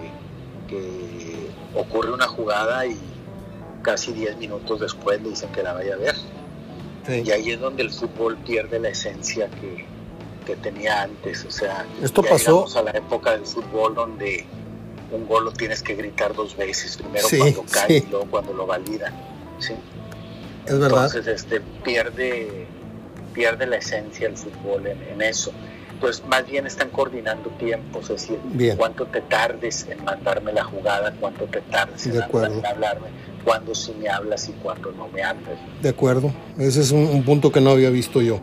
[0.67, 2.97] que ocurre una jugada y
[3.81, 6.15] casi 10 minutos después le dicen que la vaya a ver.
[7.07, 9.85] Y ahí es donde el fútbol pierde la esencia que,
[10.61, 11.43] tenía antes.
[11.45, 14.45] O sea, esto pasó a la época del fútbol donde
[15.15, 18.65] un gol lo tienes que gritar dos veces, primero cuando cae y luego cuando lo
[18.65, 19.11] valida.
[19.59, 19.73] ¿sí?
[20.65, 21.05] Es verdad.
[21.05, 22.67] Entonces este, pierde,
[23.33, 25.51] pierde la esencia el fútbol en, eso.
[26.01, 31.15] Pues más bien están coordinando tiempos, es decir, cuánto te tardes en mandarme la jugada,
[31.19, 33.07] cuánto te tardes en, hablarme,
[33.45, 35.57] cuándo sí me hablas y cuándo no me hablas.
[35.81, 38.41] De acuerdo, ese es un, punto que no había visto yo.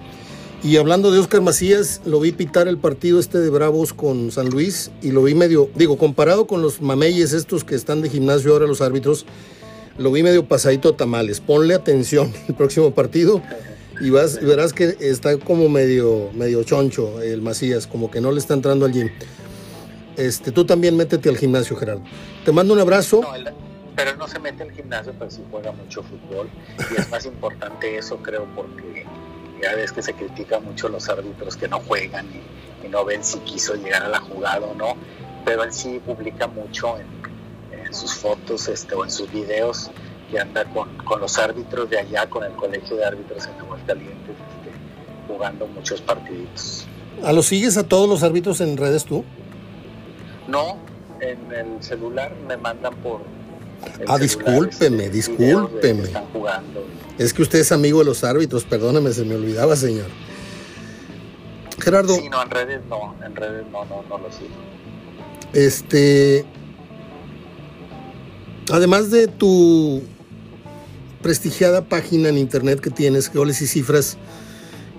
[0.65, 4.49] Y hablando de Oscar Macías, lo vi pitar el partido este de Bravos con San
[4.49, 8.53] Luis y lo vi medio, digo, comparado con los mameyes estos que están de gimnasio
[8.53, 9.27] ahora los árbitros,
[9.99, 11.41] lo vi medio pasadito a tamales.
[11.41, 13.43] Ponle atención el próximo partido
[14.01, 18.39] y vas, verás que está como medio, medio choncho el Macías, como que no le
[18.39, 19.11] está entrando al gym.
[20.17, 22.05] Este, tú también métete al gimnasio, Gerardo.
[22.45, 23.23] Te mando un abrazo.
[23.97, 26.49] pero él no se mete al gimnasio, pero sí juega mucho fútbol.
[26.91, 29.02] Y es más importante eso, creo, porque
[29.63, 33.23] ya ves que se critica mucho los árbitros que no juegan y, y no ven
[33.23, 34.97] si quiso llegar a la jugada o no.
[35.45, 37.23] Pero él sí publica mucho en,
[37.93, 39.91] sus fotos este, o en sus videos
[40.31, 40.89] que anda con,
[41.21, 46.87] los árbitros de allá, con el colegio de árbitros en Aguascalientes, este, jugando muchos partiditos.
[47.23, 49.27] ¿A los sigues a todos los árbitros en redes tú?
[50.49, 50.79] No,
[51.21, 53.21] en el celular me mandan por...
[54.07, 56.11] Ah, discúlpeme, discúlpeme.
[57.19, 60.07] Es que usted es amigo de los árbitros, perdóneme, se me olvidaba, señor.
[61.79, 62.15] Gerardo.
[62.15, 64.51] Sí, no, en redes no, en redes no, no, no lo sigo.
[65.53, 66.47] Este,
[68.71, 70.03] Además de tu
[71.21, 74.17] prestigiada página en internet que tienes, Goles y Cifras,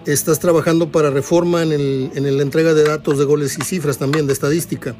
[0.05, 3.97] estás trabajando para reforma en, el, en la entrega de datos de goles y cifras
[3.97, 4.95] también, de estadística.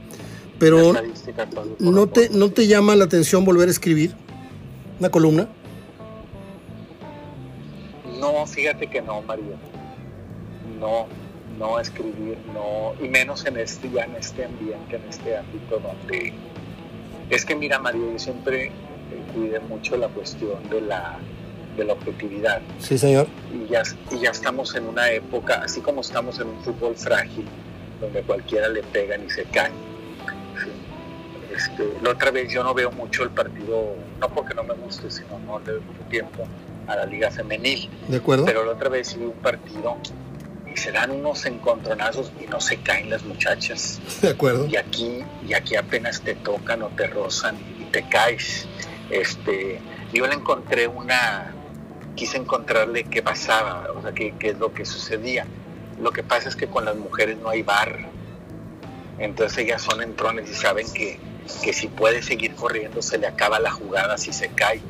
[0.60, 0.93] Pero
[1.80, 4.16] ¿no, te, ¿no te llama la atención volver a escribir
[4.99, 5.49] una columna?
[8.20, 9.56] No, fíjate que no, Mario.
[10.80, 11.08] No,
[11.60, 16.34] no escribir, no, y menos en este, ya en este ambiente, en este ámbito donde
[17.30, 18.72] es que mira, María, yo siempre
[19.34, 21.18] cuide mucho la cuestión de la,
[21.78, 22.62] de la objetividad.
[22.80, 23.28] Sí, señor.
[23.54, 27.45] Y ya, y ya estamos en una época, así como estamos en un fútbol frágil,
[28.01, 29.72] donde cualquiera le pega y se cae.
[31.54, 35.12] Este, la otra vez yo no veo mucho el partido, no porque no me guste,
[35.12, 36.47] sino no le doy mucho tiempo
[36.88, 37.89] a la liga femenil.
[38.08, 38.45] De acuerdo.
[38.45, 39.97] Pero la otra vez vi un partido
[40.74, 43.99] y se dan unos encontronazos y no se caen las muchachas.
[44.22, 44.66] De acuerdo.
[44.68, 48.68] Y aquí, y aquí apenas te tocan o te rozan y te caes.
[49.10, 49.80] Este,
[50.12, 51.54] yo le encontré una,
[52.16, 55.45] quise encontrarle qué pasaba, o sea, qué, qué es lo que sucedía.
[56.01, 58.10] Lo que pasa es que con las mujeres no hay bar.
[59.24, 61.18] Entonces ellas son entrones y saben que,
[61.64, 64.82] que si puede seguir corriendo se le acaba la jugada si se cae.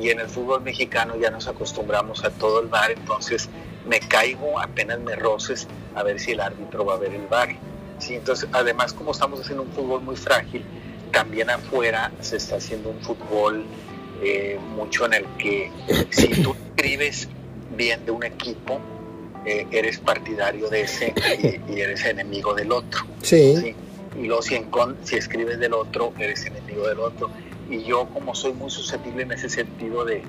[0.00, 3.48] Y en el fútbol mexicano ya nos acostumbramos a todo el bar, entonces
[3.86, 5.66] me caigo, apenas me roces,
[5.96, 7.56] a ver si el árbitro va a ver el bar.
[7.98, 8.14] ¿sí?
[8.14, 10.64] Entonces, además, como estamos haciendo un fútbol muy frágil,
[11.10, 13.64] también afuera se está haciendo un fútbol
[14.22, 15.72] eh, mucho en el que
[16.10, 17.28] si tú escribes
[17.76, 18.80] bien de un equipo,
[19.44, 21.14] eh, eres partidario de ese
[21.68, 23.02] y, eres enemigo del otro.
[23.22, 23.74] Sí.
[24.18, 24.60] Y luego si,
[25.04, 27.30] si escribes del otro, eres enemigo del otro.
[27.70, 30.22] Y yo como soy muy susceptible en ese sentido de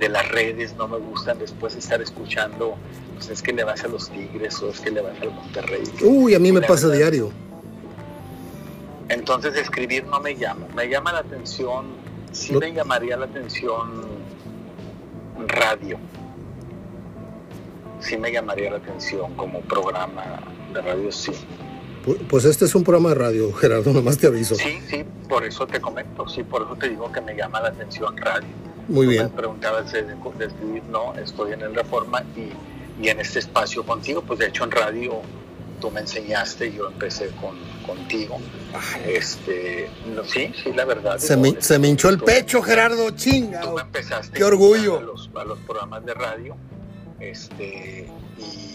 [0.00, 2.76] de las redes, no me gustan después estar escuchando,
[3.14, 5.82] pues es que le vas a los Tigres o es que le vas al Monterrey.
[6.02, 7.30] Uy, a mí me pasa diario.
[9.10, 11.88] Entonces escribir no me llama, me llama la atención,
[12.32, 14.08] sí me llamaría la atención
[15.48, 15.98] radio,
[18.00, 20.40] sí me llamaría la atención como programa
[20.72, 21.32] de radio, sí.
[22.28, 24.54] Pues este es un programa de radio, Gerardo, nomás te aviso.
[24.54, 27.68] Sí, sí, por eso te comento, sí, por eso te digo que me llama la
[27.68, 28.48] atención radio.
[28.88, 29.24] Muy bien.
[29.24, 34.22] Me preguntabas de, escribir, no, estoy en el Reforma y, y, en este espacio contigo,
[34.22, 35.22] pues de hecho en radio
[35.80, 38.38] tú me enseñaste y yo empecé con, contigo.
[39.06, 39.88] Este,
[40.26, 41.18] sí, sí, la verdad.
[41.18, 43.60] Se, me, se me hinchó el pecho, Gerardo, chinga.
[43.60, 44.98] Tú me empezaste Qué orgullo.
[44.98, 46.56] A los, a los programas de radio,
[47.20, 48.08] este,
[48.38, 48.70] y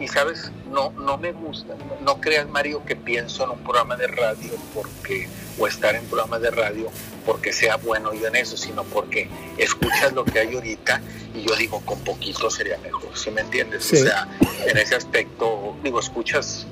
[0.00, 1.74] y, sabes, no, no me gusta,
[2.04, 5.28] no, creas Mario que pienso en un programa de radio porque,
[5.58, 6.90] o estar en programas de radio
[7.24, 9.28] porque sea bueno yo en eso, sino porque
[9.58, 11.00] escuchas lo que hay ahorita
[11.34, 13.92] y yo digo, con poquito sería mejor, ¿sí me entiendes?
[13.92, 14.26] O sea,
[14.66, 16.66] en ese aspecto, digo, escuchas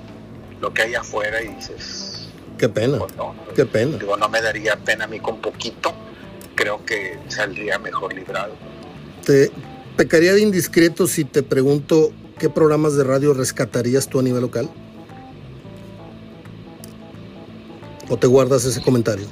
[0.60, 2.28] lo que hay afuera y dices...
[2.58, 3.12] Qué pena, pues
[3.54, 3.96] qué pena.
[3.98, 5.94] Digo, no me daría pena a mí con poquito,
[6.56, 8.54] creo que saldría mejor librado.
[9.24, 9.52] Te
[9.98, 14.70] pecaría de indiscreto si te pregunto ¿qué programas de radio rescatarías tú a nivel local?
[18.08, 19.26] ¿O te guardas ese comentario?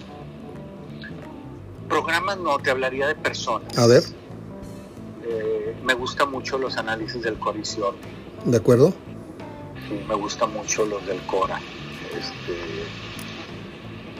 [1.88, 3.78] Programas no, te hablaría de personas.
[3.78, 4.02] A ver.
[5.24, 7.94] Eh, me gusta mucho los análisis del Corisión.
[8.44, 8.92] ¿De acuerdo?
[9.88, 11.60] Sí, me gusta mucho los del Cora.
[12.10, 12.88] Este,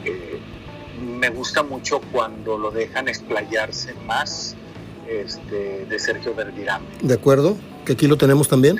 [0.09, 0.39] eh,
[1.19, 4.55] me gusta mucho cuando lo dejan explayarse más
[5.09, 6.85] este, de Sergio Verdirame.
[7.01, 7.57] ¿De acuerdo?
[7.87, 8.77] que aquí lo tenemos también.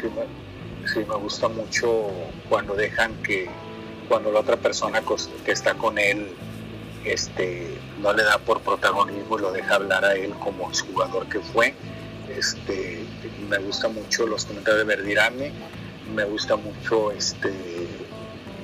[0.85, 2.09] Sí me, gusta mucho
[2.49, 3.47] cuando dejan que,
[4.09, 5.01] cuando la otra persona
[5.45, 6.27] que está con él
[7.05, 11.39] este, no le da por protagonismo y lo deja hablar a él como jugador que
[11.39, 11.73] fue.
[12.37, 13.05] Este,
[13.49, 15.51] me gusta mucho los comentarios de Verdirame,
[16.13, 17.53] me gusta mucho este,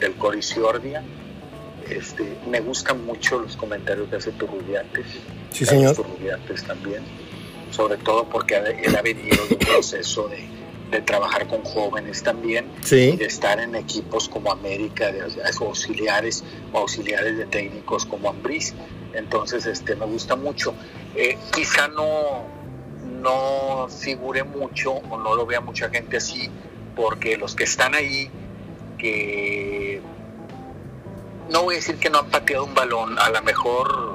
[0.01, 1.01] del Coriciordia,
[1.89, 5.05] este, me gustan mucho los comentarios de hace Turrubiates,
[5.51, 5.95] sí, señor.
[5.95, 7.22] Turrubiates también
[7.73, 10.63] sobre todo porque él ha venido de un proceso de,
[11.01, 15.23] trabajar con jóvenes también, de estar en equipos como América, de,
[15.59, 18.75] auxiliares o auxiliares de técnicos como Ambris.
[19.13, 20.75] Entonces, este, me gusta mucho.
[21.15, 22.43] Eh, quizá no,
[23.23, 26.47] no figure mucho o no lo vea mucha gente así,
[26.95, 28.29] porque los que están ahí,
[28.99, 29.99] que
[31.49, 34.12] no voy a decir que no han pateado un balón, a lo mejor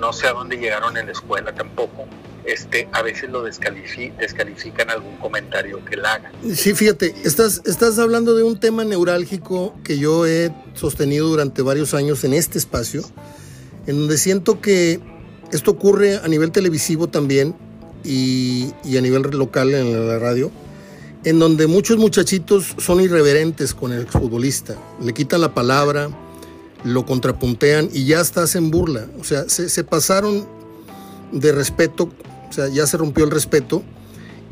[0.00, 2.06] no sé a dónde llegaron en la escuela tampoco,
[2.44, 6.32] este, a veces lo descalifican algún comentario que él haga.
[6.54, 11.94] Sí, fíjate, estás, estás hablando de un tema neurálgico que yo he sostenido durante varios
[11.94, 13.02] años en este espacio,
[13.86, 15.00] en donde siento que
[15.52, 17.54] esto ocurre a nivel televisivo también
[18.02, 20.50] y, y a nivel local en la radio,
[21.24, 26.08] en donde muchos muchachitos son irreverentes con el futbolista, le quitan la palabra,
[26.84, 29.06] lo contrapuntean y ya estás en burla.
[29.20, 30.46] O sea, se, pasaron
[31.32, 32.10] de respeto,
[32.48, 33.82] o sea, ya se rompió el respeto.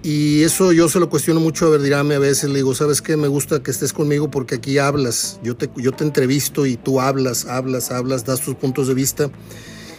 [0.02, 2.50] Y eso yo se lo cuestiono mucho a Verdirame a veces.
[2.50, 3.16] Le digo, ¿sabes qué?
[3.16, 5.40] Me gusta que estés conmigo porque aquí hablas.
[5.42, 9.30] Yo te, yo te entrevisto y tú hablas, hablas, hablas, das tus puntos de vista.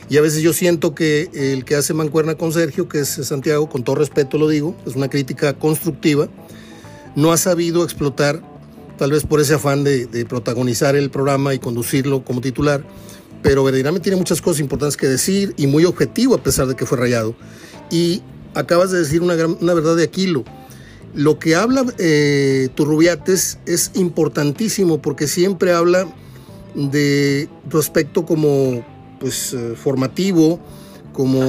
[0.09, 3.69] Y a veces yo siento que el que hace mancuerna con Sergio, que es Santiago,
[3.69, 6.29] con todo respeto lo digo, es una crítica constructiva,
[7.15, 8.41] no ha sabido explotar
[8.99, 12.83] tal vez por ese afán de, protagonizar el programa y conducirlo como titular,
[13.41, 16.85] pero verdaderamente tiene muchas cosas importantes que decir y muy objetivo a pesar de que
[16.85, 17.33] fue rayado.
[17.89, 18.21] Y
[18.53, 20.43] acabas de decir una, una verdad de Aquilo.
[21.15, 26.05] Lo que habla eh, Turrubiates es importantísimo porque siempre habla
[26.75, 28.85] de tu aspecto como
[29.21, 30.59] pues eh, formativo,
[31.13, 31.41] como,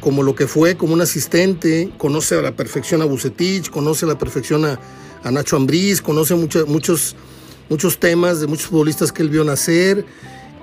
[0.00, 4.08] como lo que fue, como un asistente, conoce a la perfección a Bucetich, conoce a
[4.08, 4.78] la perfección a,
[5.24, 7.16] a Nacho Ambriz, conoce mucho, muchos,
[7.68, 10.04] muchos temas de muchos futbolistas que él vio nacer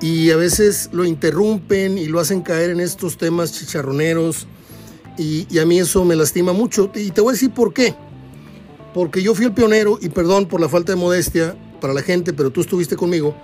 [0.02, 4.48] y a veces lo interrumpen y lo hacen caer en estos temas chicharroneros
[5.18, 7.94] y, a mí eso me lastima mucho y te voy a decir por qué.
[8.94, 12.32] Porque yo fui el pionero y perdón por la falta de modestia para la gente,
[12.32, 13.36] pero tú estuviste conmigo.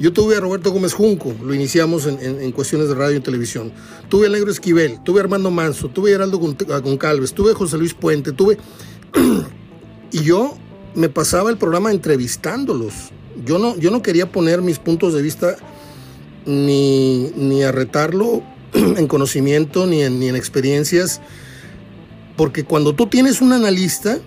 [0.00, 3.72] Yo tuve a Roberto Gómez Junco, lo iniciamos en, cuestiones de radio y televisión.
[4.08, 7.78] Tuve a Negro Esquivel, tuve a Armando Manso, tuve a Heraldo Goncalves, tuve a José
[7.78, 8.58] Luis Puente, tuve
[10.12, 10.56] Y yo
[10.94, 12.92] me pasaba el programa entrevistándolos.
[13.44, 15.56] Yo no, yo no quería poner mis puntos de vista
[16.44, 18.42] ni, ni a retarlo
[18.74, 21.20] en conocimiento ni en, ni en experiencias,
[22.36, 24.18] porque cuando tú tienes un analista,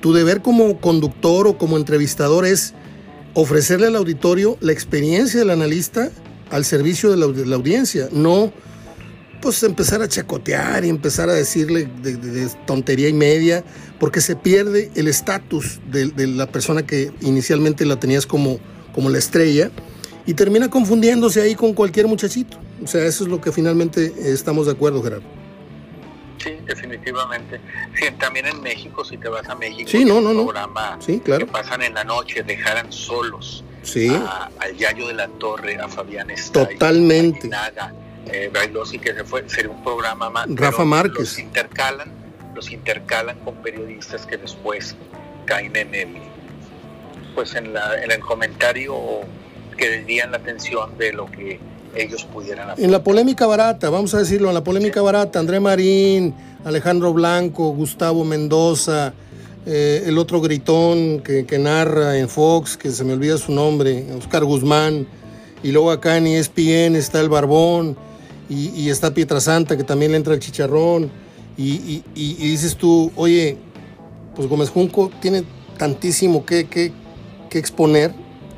[0.00, 2.74] tu deber como conductor o como entrevistador es
[3.34, 6.10] ofrecerle al auditorio la experiencia del analista
[6.50, 8.52] al servicio de la, de la audiencia, no
[9.40, 13.64] pues empezar a chacotear y empezar a decirle de, tontería y media,
[13.98, 18.58] porque se pierde el estatus de, la persona que inicialmente la tenías como,
[18.94, 19.70] como la estrella
[20.26, 22.58] y termina confundiéndose ahí con cualquier muchachito.
[22.82, 25.24] O sea, eso es lo que finalmente estamos de acuerdo, Gerardo.
[26.38, 27.60] Sí, definitivamente.
[27.98, 30.44] Sí, también en México, si te vas a México, sí, no, no, no.
[30.44, 31.46] programa sí, claro.
[31.46, 34.08] que pasan en la noche, dejaran solos sí.
[34.58, 37.50] al Yayo de la Torre, a Fabián Totalmente.
[37.54, 37.92] A
[38.32, 38.50] eh,
[39.02, 40.46] que se fue, sería un programa más.
[40.48, 41.18] Rafa Márquez.
[41.18, 42.12] Los intercalan,
[42.54, 44.96] los intercalan con periodistas que después
[45.44, 46.08] caen en el,
[47.34, 48.94] pues en, la, en el comentario
[49.76, 51.60] que desvían la atención de lo que
[51.94, 52.84] ellos pudieran hacer.
[52.84, 57.70] En la polémica barata, vamos a decirlo, en la polémica barata, André Marín, Alejandro Blanco,
[57.70, 59.14] Gustavo Mendoza,
[59.66, 64.04] eh, el otro gritón que, que, narra en Fox, que se me olvida su nombre,
[64.16, 65.06] Oscar Guzmán,
[65.62, 67.96] y luego acá en ESPN está el Barbón,
[68.48, 71.10] y, está Pietrasanta, que también le entra el chicharrón,
[71.56, 73.56] y, y, dices tú, oye,
[74.34, 75.44] pues Gómez Junco tiene
[75.76, 76.92] tantísimo que, que,
[77.50, 78.12] que exponer,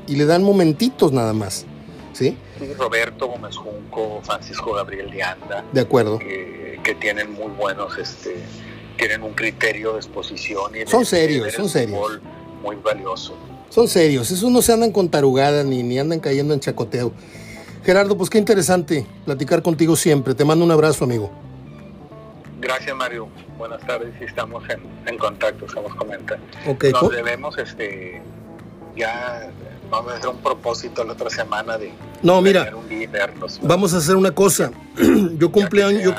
[0.06, 1.66] y le dan momentitos nada más,
[2.12, 2.36] ¿sí?
[2.78, 5.64] Roberto Gómez Junco, Francisco Gabriel de Anda.
[5.72, 6.18] De acuerdo.
[6.18, 8.36] que tienen muy buenos, este,
[9.00, 10.72] tienen un criterio de exposición.
[10.76, 12.20] Y son serios, son serios.
[12.62, 13.34] Muy valioso.
[13.70, 17.12] Son serios, esos no se andan con tarugadas ni, ni andan cayendo en chacoteo.
[17.84, 20.34] Gerardo, pues qué interesante platicar contigo siempre.
[20.34, 21.30] Te mando un abrazo, amigo.
[22.60, 23.28] Gracias, Mario.
[23.56, 26.44] Buenas tardes estamos en, en contacto, estamos comentando.
[26.66, 28.22] Okay, Nos debemos, este,
[28.96, 29.50] ya
[29.90, 31.90] vamos a hacer un propósito la otra semana de
[32.22, 32.72] no mira
[33.62, 34.70] vamos a hacer una cosa
[35.36, 36.14] yo cumpleaños yo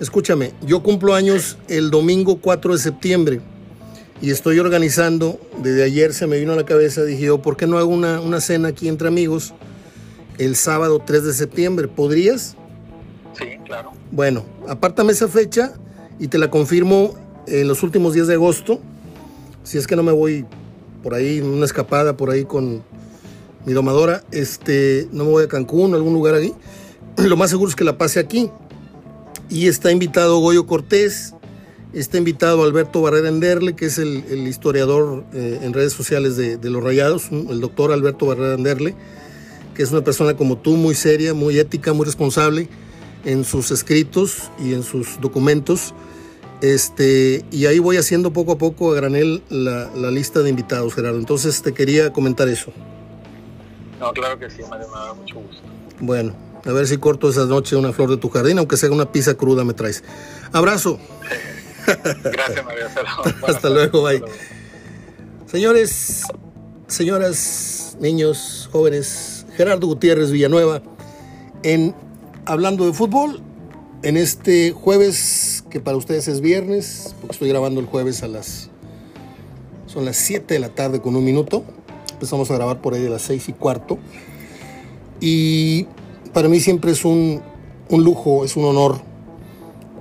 [0.00, 3.40] escúchame yo cumplo años el domingo 4 de septiembre
[4.20, 7.66] y estoy organizando desde ayer se me vino a la cabeza dije yo por qué
[7.66, 9.54] no hago una, una cena aquí entre amigos
[10.44, 12.56] el sábado 3 de septiembre podrías
[13.38, 15.74] sí claro bueno apártame esa fecha
[16.18, 17.14] y te la confirmo
[17.46, 18.80] en los últimos días de agosto
[19.64, 20.44] si es que no me voy
[21.02, 22.82] por ahí, una escapada por ahí con
[23.64, 24.24] mi domadora.
[24.30, 26.54] Este, no me voy a Cancún, a algún lugar ahí.
[27.16, 28.50] Lo más seguro es que la pase aquí.
[29.48, 31.34] Y está invitado Goyo Cortés,
[31.92, 36.82] está invitado Alberto Barrera Enderle, que es el, historiador eh, en redes sociales de, los
[36.82, 38.94] Rayados, el doctor Alberto Barrera Enderle,
[39.74, 42.68] que es una persona como tú, muy seria, muy ética, muy responsable
[43.24, 45.94] en sus escritos y en sus documentos.
[46.60, 51.18] Este, y ahí voy haciendo poco a poco a granel la, lista de invitados, Gerardo.
[51.18, 52.72] Entonces te quería comentar eso.
[53.98, 55.62] No, claro que sí, Mario, me da mucho gusto.
[56.00, 59.10] Bueno, a ver si corto esa noche una flor de tu jardín, aunque sea una
[59.10, 60.04] pizza cruda me traes.
[60.52, 60.98] Abrazo.
[62.22, 62.86] Gracias, Mario.
[63.46, 64.22] Hasta luego, bye.
[65.46, 66.22] Señores,
[66.86, 70.82] señoras, niños, jóvenes, Gerardo Gutiérrez Villanueva,
[71.62, 71.94] en
[72.46, 73.40] Hablando de Fútbol,
[74.02, 78.70] en este jueves, que para ustedes es viernes, porque estoy grabando el jueves a las...
[79.86, 81.62] Son las 7 de la tarde con un minuto.
[82.12, 83.98] Empezamos a grabar por ahí de las 6 y cuarto.
[85.20, 85.86] Y
[86.32, 87.40] para mí siempre es un,
[87.88, 89.00] lujo, es un honor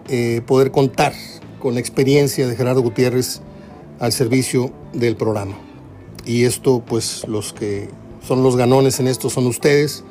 [0.10, 1.14] eh, poder contar
[1.60, 3.42] con la experiencia de Gerardo Gutiérrez
[4.00, 5.56] al servicio del programa.
[6.26, 7.90] Y esto, pues los que
[8.22, 10.04] son los ganones en esto son ustedes,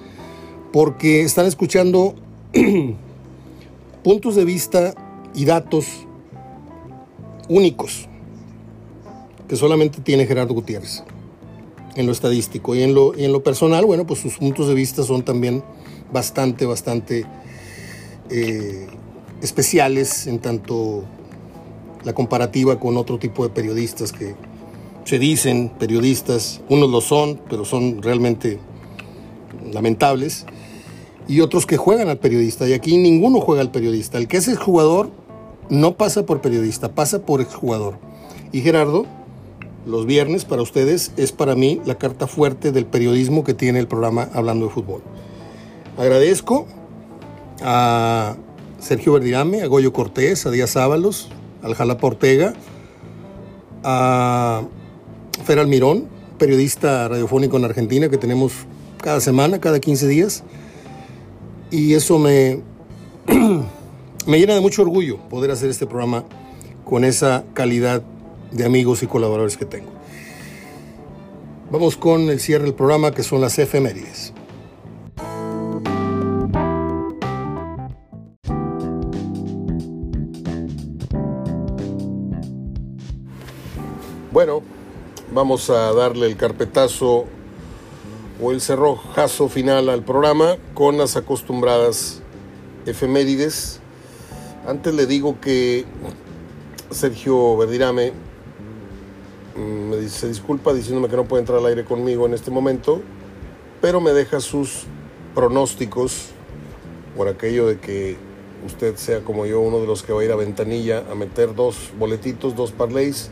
[0.72, 2.14] porque están escuchando
[4.04, 4.94] puntos de vista
[5.34, 5.86] y datos
[7.48, 8.08] únicos
[9.48, 11.02] que solamente tiene Gerardo Gutiérrez
[11.96, 12.74] en lo estadístico.
[12.74, 15.62] Y en lo, y en lo personal, bueno, pues sus puntos de vista son también
[16.12, 17.26] bastante, bastante
[18.30, 18.86] eh,
[19.42, 21.04] especiales en tanto
[22.04, 24.34] la comparativa con otro tipo de periodistas que
[25.04, 28.58] se dicen periodistas, unos lo son, pero son realmente
[29.72, 30.46] lamentables
[31.28, 32.68] y otros que juegan al periodista.
[32.68, 34.18] Y aquí ninguno juega al periodista.
[34.18, 35.10] El que es jugador
[35.68, 37.98] no pasa por periodista, pasa por exjugador.
[38.52, 39.06] Y Gerardo,
[39.86, 43.86] los viernes para ustedes es para mí la carta fuerte del periodismo que tiene el
[43.86, 45.02] programa Hablando de Fútbol.
[45.96, 46.66] Agradezco
[47.62, 48.36] a
[48.80, 51.28] Sergio Verdirame, a Goyo Cortés, a Díaz Ábalos,
[51.62, 52.54] al Jalapa Ortega,
[53.84, 54.62] a
[55.44, 56.06] Fer Almirón,
[56.38, 58.52] periodista radiofónico en Argentina que tenemos
[58.98, 60.44] cada semana, cada 15 días
[61.70, 62.60] y eso me,
[64.26, 66.24] me llena de mucho orgullo poder hacer este programa
[66.84, 68.02] con esa calidad
[68.50, 69.90] de amigos y colaboradores que tengo.
[71.70, 74.32] Vamos con el cierre del programa que son las efemérides.
[85.32, 87.26] Vamos a darle el carpetazo
[88.42, 92.22] o el cerrojazo final al programa con las acostumbradas
[92.86, 93.80] efemérides.
[94.66, 95.84] Antes le digo que
[96.90, 98.12] Sergio Verdirame
[99.56, 103.00] mm, me dice disculpa diciéndome que no puede entrar al aire conmigo en este momento,
[103.80, 104.84] pero me deja sus
[105.34, 106.30] pronósticos
[107.16, 108.16] por aquello de que
[108.66, 111.54] usted sea como yo uno de los que va a ir a Ventanilla a meter
[111.54, 113.30] dos boletitos, dos parlays.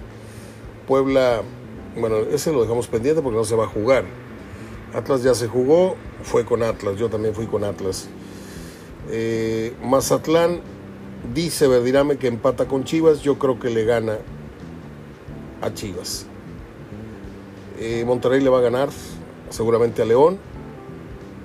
[0.86, 1.42] Puebla,
[1.96, 4.04] bueno, ese lo dejamos pendiente porque no se va a jugar
[4.94, 8.08] Atlas ya se jugó, fue con Atlas, yo también fui con Atlas.
[9.10, 10.60] Eh, Mazatlán
[11.34, 14.18] dice Verdirame que empata con Chivas, yo creo que le gana
[15.60, 16.26] a Chivas.
[17.78, 18.88] Eh, Monterrey le va a ganar
[19.50, 20.38] seguramente a León,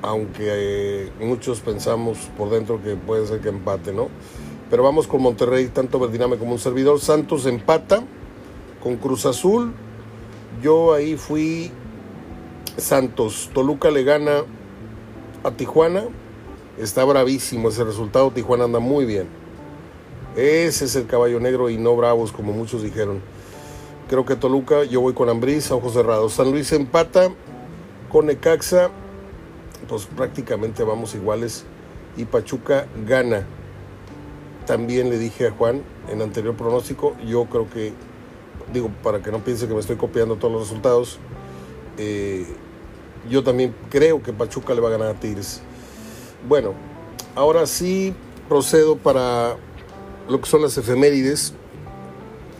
[0.01, 4.07] aunque eh, muchos pensamos por dentro que puede ser que empate, ¿no?
[4.69, 6.99] Pero vamos con Monterrey, tanto Verdirame como un servidor.
[6.99, 8.03] Santos empata
[8.81, 9.73] con Cruz Azul.
[10.63, 11.71] Yo ahí fui
[12.77, 13.51] Santos.
[13.53, 14.43] Toluca le gana
[15.43, 16.05] a Tijuana.
[16.79, 18.31] Está bravísimo ese resultado.
[18.31, 19.27] Tijuana anda muy bien.
[20.37, 23.21] Ese es el caballo negro y no bravos, como muchos dijeron.
[24.07, 26.31] Creo que Toluca, yo voy con Ambriz, ojos cerrados.
[26.31, 27.29] San Luis empata
[28.09, 28.89] con Necaxa.
[29.89, 31.65] Pues prácticamente vamos iguales.
[32.15, 33.45] Y Pachuca gana.
[34.65, 37.91] También le dije a Juan en anterior pronóstico, yo creo que,
[38.71, 41.19] digo, para que no piense que me estoy copiando todos los resultados,
[41.97, 42.45] eh,
[43.29, 45.61] yo también creo que Pachuca le va a ganar a Tigres.
[46.47, 46.73] Bueno,
[47.35, 48.13] ahora sí
[48.49, 49.55] procedo para
[50.29, 51.53] lo que son las efemérides.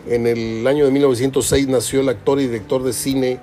[0.07, 3.39] En el año de 1906 nació el actor y director de cine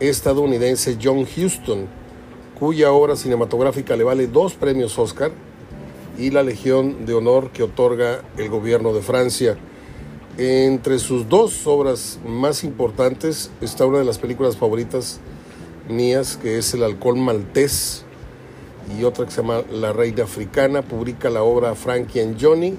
[0.00, 1.86] estadounidense John Huston,
[2.58, 5.32] cuya obra cinematográfica le vale dos premios Oscar
[6.18, 9.56] y la Legión de Honor que otorga el gobierno de Francia.
[10.36, 15.20] Entre sus dos obras más importantes está una de las películas favoritas
[15.88, 18.04] mías, que es El Alcohol Maltés,
[18.98, 20.82] y otra que se llama La Reina Africana.
[20.82, 22.74] Publica la obra Frankie and Johnny,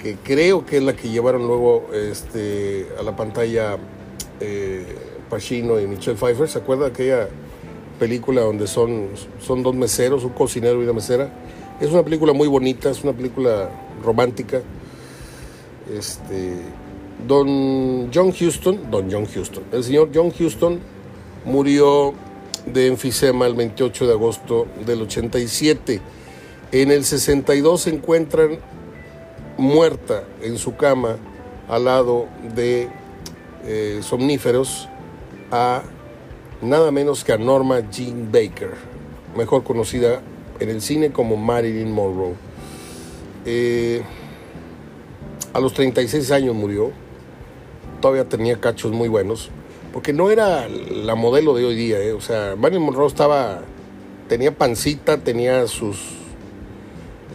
[0.00, 3.76] que creo que es la que llevaron luego este, a la pantalla
[4.38, 4.86] eh,
[5.28, 6.48] Pacino y Michelle Pfeiffer.
[6.48, 7.28] ¿Se acuerda de aquella
[7.98, 9.08] película donde son,
[9.40, 11.32] son dos meseros, un cocinero y una mesera?
[11.80, 13.70] Es una película muy bonita, es una película
[14.04, 14.62] romántica.
[15.92, 16.56] Este,
[17.26, 20.80] don John Houston, don John Houston, el señor John Houston
[21.44, 22.14] murió
[22.66, 26.00] de enfisema el 28 de agosto del 87.
[26.72, 28.58] En el 62 se encuentran
[29.56, 31.16] muerta en su cama
[31.68, 32.88] al lado de
[33.64, 34.88] eh, somníferos
[35.50, 35.82] a
[36.60, 38.74] nada menos que a Norma Jean Baker,
[39.36, 40.20] mejor conocida
[40.58, 42.34] en el cine como Marilyn Monroe.
[43.44, 44.02] Eh,
[45.54, 46.90] a los 36 años murió,
[48.00, 49.50] todavía tenía cachos muy buenos,
[49.92, 52.12] porque no era la modelo de hoy día, eh.
[52.12, 53.62] o sea, Marilyn Monroe estaba,
[54.28, 55.96] tenía pancita, tenía sus,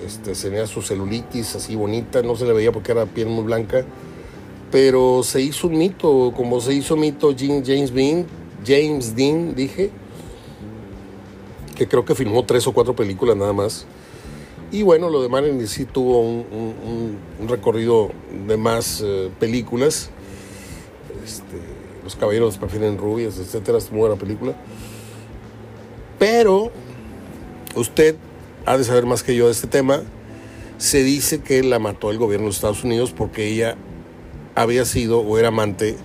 [0.06, 3.86] este, tenía su celulitis así bonita, no se le veía porque era piel muy blanca,
[4.70, 8.26] pero se hizo un mito, como se hizo mito James Dean,
[8.68, 9.92] James Dean, dije,
[11.78, 13.88] que creo que filmó tres o cuatro películas nada más.
[14.72, 17.18] Y bueno, lo de Marilyn sí tuvo un,
[17.48, 18.12] recorrido
[18.48, 20.12] de más eh, películas.
[21.26, 21.58] Este,
[22.04, 24.54] Los caballeros prefieren rubias, etcétera, es muy buena película.
[26.20, 26.72] Pero
[27.76, 28.16] usted
[28.66, 30.04] ha de saber más que yo de este tema.
[30.78, 33.76] Se dice que la mató el gobierno de Estados Unidos porque ella
[34.54, 35.98] había sido o era amante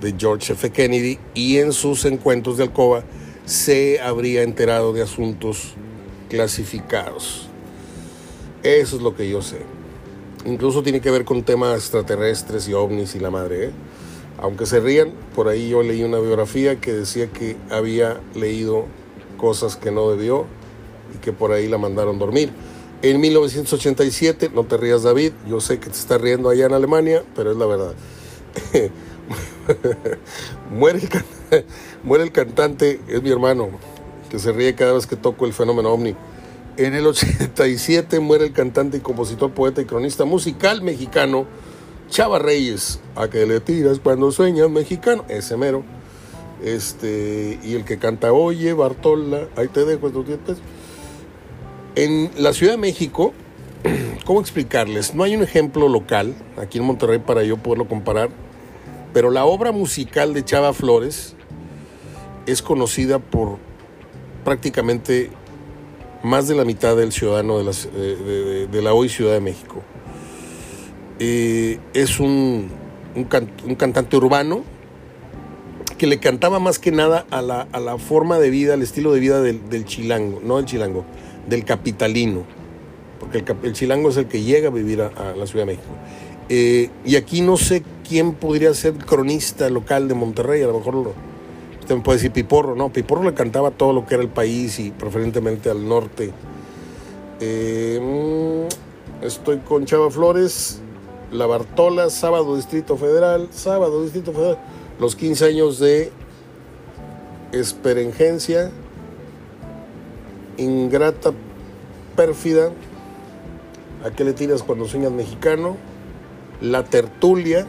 [0.00, 0.70] de George F.
[0.70, 3.02] Kennedy y en sus encuentros de alcoba
[3.44, 5.74] se habría enterado de asuntos
[6.28, 7.49] clasificados.
[8.62, 9.62] Eso es lo que yo sé.
[10.44, 13.66] Incluso tiene que ver con temas extraterrestres y ovnis y la madre.
[13.66, 13.70] ¿eh?
[14.38, 18.86] Aunque se rían, por ahí yo leí una biografía que decía que había leído
[19.36, 20.46] cosas que no debió
[21.14, 22.50] y que por ahí la mandaron dormir.
[23.02, 27.22] En 1987, no te rías David, yo sé que te estás riendo allá en Alemania,
[27.34, 27.94] pero es la verdad.
[30.70, 31.64] muere, el,
[32.04, 33.70] muere el cantante, es mi hermano,
[34.28, 36.14] que se ríe cada vez que toco el fenómeno ovni.
[36.80, 41.44] En el 87 muere el cantante y compositor, poeta y cronista musical mexicano
[42.08, 43.00] Chava Reyes.
[43.16, 45.84] A que le tiras cuando sueñas mexicano, ese mero.
[46.64, 50.56] Este, y el que canta Oye, Bartola, ahí te dejo estos dientes.
[51.96, 53.34] En la Ciudad de México,
[54.24, 55.14] ¿cómo explicarles?
[55.14, 58.30] No hay un ejemplo local aquí en Monterrey para yo poderlo comparar
[59.12, 61.34] pero la obra musical de Chava Flores
[62.46, 63.58] es conocida por
[64.44, 65.30] prácticamente
[66.22, 69.82] más de la mitad del ciudadano de, la hoy Ciudad de México.
[71.18, 72.70] Es un,
[73.78, 74.62] cantante urbano
[75.98, 79.42] que le cantaba más que nada a la, forma de vida, al estilo de vida
[79.42, 81.04] del, chilango, no del chilango,
[81.48, 82.44] del capitalino,
[83.18, 85.94] porque el, chilango es el que llega a vivir a, la Ciudad de México.
[86.48, 90.94] Eh, y aquí no sé quién podría ser cronista local de Monterrey, a lo mejor
[90.94, 91.14] lo,
[91.94, 94.90] me puede decir Piporro, no, Piporro le cantaba todo lo que era el país y
[94.90, 96.32] preferentemente al norte.
[97.40, 100.80] Eh, mm, estoy con Chava Flores,
[101.32, 104.58] La Bartola, sábado Distrito Federal, sábado Distrito Federal,
[104.98, 106.12] los 15 años de
[107.52, 108.70] Esperengencia,
[110.58, 111.32] Ingrata,
[112.14, 112.70] Pérfida,
[114.04, 115.76] ¿a qué le tiras cuando sueñas mexicano?
[116.60, 117.66] La Tertulia,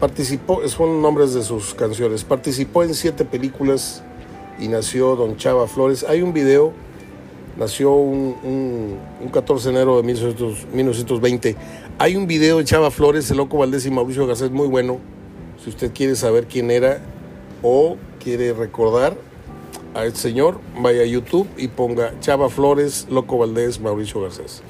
[0.00, 2.24] Participó, son nombres de sus canciones.
[2.24, 4.02] Participó en siete películas
[4.58, 6.04] y nació Don Chava Flores.
[6.08, 6.72] Hay un video,
[7.58, 8.98] nació un,
[9.32, 11.56] 14 de enero de 1920.
[11.98, 14.98] Hay un video de Chava Flores, el Loco Valdés y Mauricio Garcés muy bueno,
[15.62, 17.00] Si usted quiere saber quién era
[17.62, 19.16] o quiere recordar
[19.94, 24.62] a este señor, vaya a YouTube y ponga Chava Flores, Loco Valdés, Mauricio Garcés.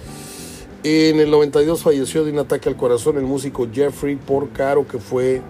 [0.87, 5.41] En el 92 falleció de un ataque al corazón el músico Jeffrey Porcaro, que fue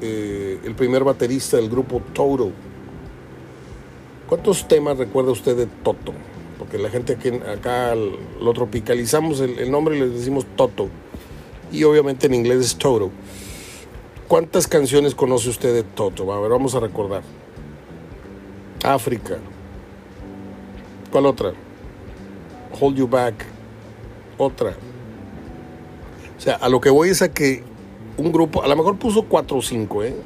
[0.00, 2.52] eh, el primer baterista del grupo Toto.
[4.28, 6.12] ¿Cuántos temas recuerda usted de Toto?
[6.60, 10.88] Porque la gente aquí, acá lo tropicalizamos el, el nombre y le decimos Toto.
[11.72, 13.10] Y obviamente en inglés es Toto.
[14.28, 16.32] ¿Cuántas canciones conoce usted de Toto?
[16.32, 17.24] A ver, vamos a recordar.
[18.84, 19.38] África.
[21.10, 21.52] ¿Cuál otra?
[22.80, 23.61] Hold You Back.
[24.42, 24.74] Otra.
[26.36, 27.62] O sea, a lo que voy es a que
[28.16, 30.16] un grupo, a lo mejor puso cuatro o cinco, ¿eh?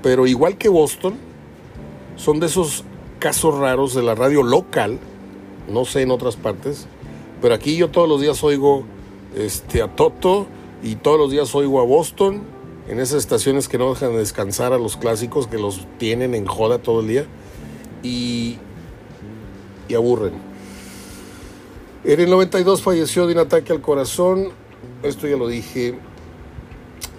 [0.00, 1.14] Pero igual que Boston,
[2.14, 2.84] son de esos
[3.18, 5.00] casos raros de la radio local,
[5.68, 6.86] no sé en otras partes,
[7.42, 8.84] pero aquí yo todos los días oigo
[9.36, 10.46] este, a Toto
[10.80, 12.42] y todos los días oigo a Boston
[12.88, 16.46] en esas estaciones que no dejan de descansar a los clásicos, que los tienen en
[16.46, 17.26] joda todo el día
[18.04, 18.56] y,
[19.88, 20.47] y aburren.
[22.04, 24.50] En el 92 falleció de un ataque al corazón,
[25.02, 25.98] esto ya lo dije.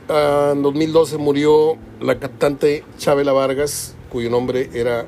[0.08, 5.06] Ah, en 2012 murió la cantante Chabela Vargas, cuyo nombre era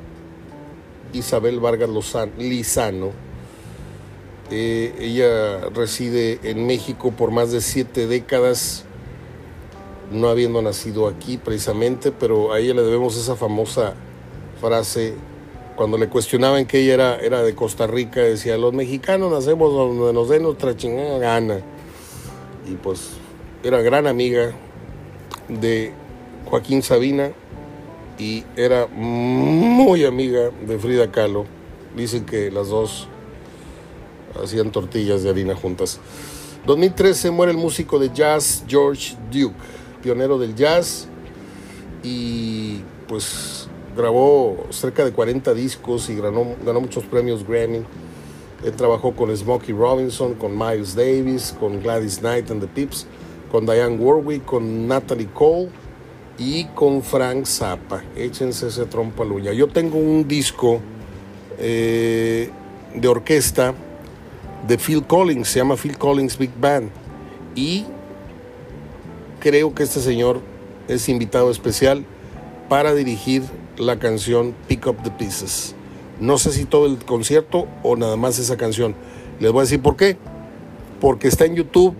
[1.14, 1.90] Isabel Vargas
[2.38, 3.12] Lizano.
[4.52, 8.84] Eh, ella reside en México por más de siete décadas
[10.12, 13.94] no habiendo nacido aquí precisamente, pero a ella le debemos esa famosa
[14.60, 15.16] frase
[15.82, 20.14] cuando le cuestionaban que ella era, era de Costa Rica, decía, los mexicanos nacemos donde
[20.14, 21.60] nos den nuestra chingada gana.
[22.72, 23.14] Y pues
[23.64, 24.52] era gran amiga
[25.50, 25.92] de
[26.46, 27.32] Joaquín Sabina
[28.20, 31.48] y era muy amiga de Frida Kahlo.
[31.98, 33.08] Dicen que las dos
[34.40, 36.00] hacían tortillas de harina juntas.
[36.68, 39.58] 2013 muere el músico de jazz George Duke
[40.04, 41.08] pionero del jazz
[42.04, 47.84] y pues grabó cerca de 40 discos y ganó, ganó muchos premios Grammy.
[48.64, 53.08] Él trabajó con Smokey Robinson, con Miles Davis, con Gladys Knight and the Pips,
[53.52, 55.70] con Diane Warwick, con Natalie Cole
[56.38, 58.04] y con Frank Zappa.
[58.16, 59.52] Échense ese trompo a uña.
[59.54, 60.80] Yo tengo un disco
[61.58, 62.50] eh,
[62.94, 63.74] de orquesta
[64.68, 66.89] de Phil Collins, se llama Phil Collins Big Band.
[67.56, 67.86] Y
[69.39, 70.39] creo que este señor
[70.88, 72.06] es invitado especial
[72.72, 73.44] para dirigir
[73.78, 75.76] la canción Pick Up the Pieces.
[76.22, 78.96] No sé si todo el concierto o nada más esa canción.
[79.42, 80.16] Les voy a decir por qué.
[81.02, 81.94] Porque está en YouTube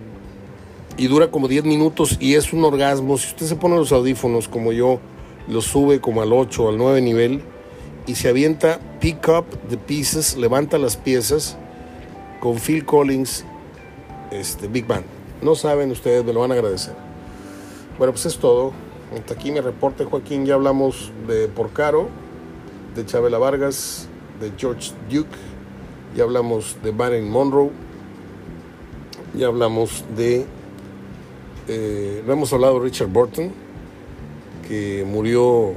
[0.96, 3.18] y dura como 10 minutos y es un orgasmo.
[3.18, 4.98] Si usted se pone los audífonos como yo,
[5.46, 7.42] los sube como al 8 o al 9 nivel
[8.06, 11.58] y se avienta Pick Up the Pieces, levanta las piezas
[12.40, 13.44] con Phil Collins,
[14.30, 15.04] este, Big Band.
[15.42, 16.94] No saben ustedes, me lo van a agradecer.
[17.98, 18.72] Bueno, pues es todo.
[19.14, 20.46] Hasta aquí mi reporte, Joaquín.
[20.46, 22.08] Ya hablamos de Porcaro,
[22.94, 24.08] de Chabela Vargas,
[24.40, 25.36] de George Duke,
[26.16, 27.70] ya hablamos de Marilyn Monroe,
[29.34, 30.46] ya hablamos de.
[31.68, 33.52] Eh, no hemos hablado de Richard Burton,
[34.66, 35.74] que murió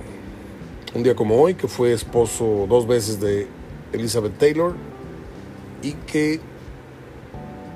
[0.93, 3.47] un día como hoy, que fue esposo dos veces de
[3.91, 4.73] Elizabeth Taylor
[5.83, 6.39] y que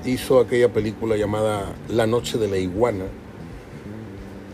[0.05, 3.05] hizo aquella película llamada La Noche de la Iguana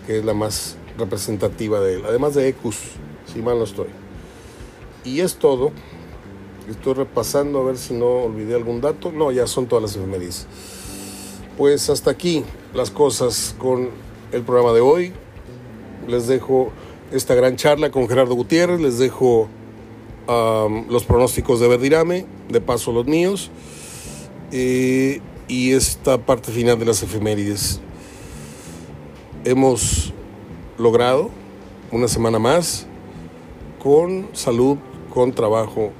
[0.05, 2.77] que es la más representativa de él, además de Ecus,
[3.31, 3.87] si mal no estoy.
[5.03, 5.71] Y es todo.
[6.69, 9.11] Estoy repasando a ver si no olvidé algún dato.
[9.11, 10.47] No, ya son todas las efemérides.
[11.57, 12.43] Pues hasta aquí
[12.73, 13.89] las cosas con
[14.31, 15.13] el programa de hoy.
[16.07, 16.71] Les dejo
[17.11, 18.81] esta gran charla con Gerardo Gutiérrez.
[18.81, 19.47] Les dejo
[20.89, 23.51] los pronósticos de Verdirame, de paso los míos.
[24.51, 27.79] Eh, y esta parte final de las efemérides
[29.43, 30.04] hemos
[30.77, 31.29] logrado
[31.91, 32.87] una semana más
[33.81, 34.77] con salud,
[35.13, 35.91] con trabajo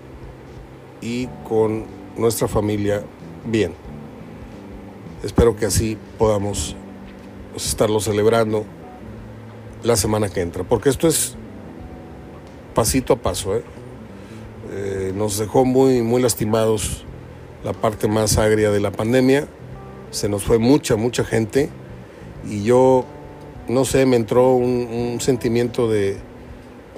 [1.01, 1.85] y con
[2.17, 3.03] nuestra familia
[3.45, 3.73] bien.
[5.23, 6.75] Espero que así podamos
[7.53, 8.65] pues, estarlo celebrando
[9.83, 11.35] la semana que entra, porque esto es
[12.73, 13.55] pasito a paso.
[13.55, 13.63] ¿eh?
[14.71, 17.05] Eh, nos dejó muy, muy lastimados
[17.63, 19.47] la parte más agria de la pandemia,
[20.11, 21.69] se nos fue mucha, mucha gente
[22.47, 23.05] y yo
[23.67, 26.17] no sé, me entró un, sentimiento de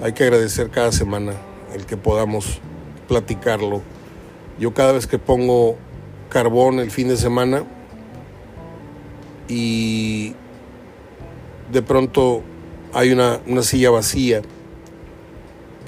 [0.02, 1.32] hay que agradecer cada semana
[1.74, 2.60] el que podamos
[3.06, 3.82] platicarlo.
[4.58, 5.76] Yo cada vez que pongo
[6.28, 7.64] carbón el fin de semana
[9.48, 10.34] y
[11.72, 12.42] de pronto
[12.92, 14.42] hay una, una silla vacía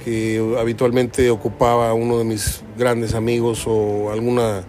[0.05, 4.63] que habitualmente ocupaba uno de mis grandes amigos o alguna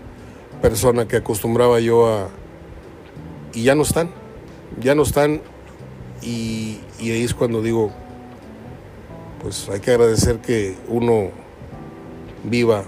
[0.62, 2.30] persona que acostumbraba yo a...
[3.54, 4.12] y ya no están,
[4.80, 5.42] ya no están
[6.22, 7.92] y, ahí es cuando digo,
[9.42, 11.32] pues hay que agradecer que uno
[12.44, 12.84] viva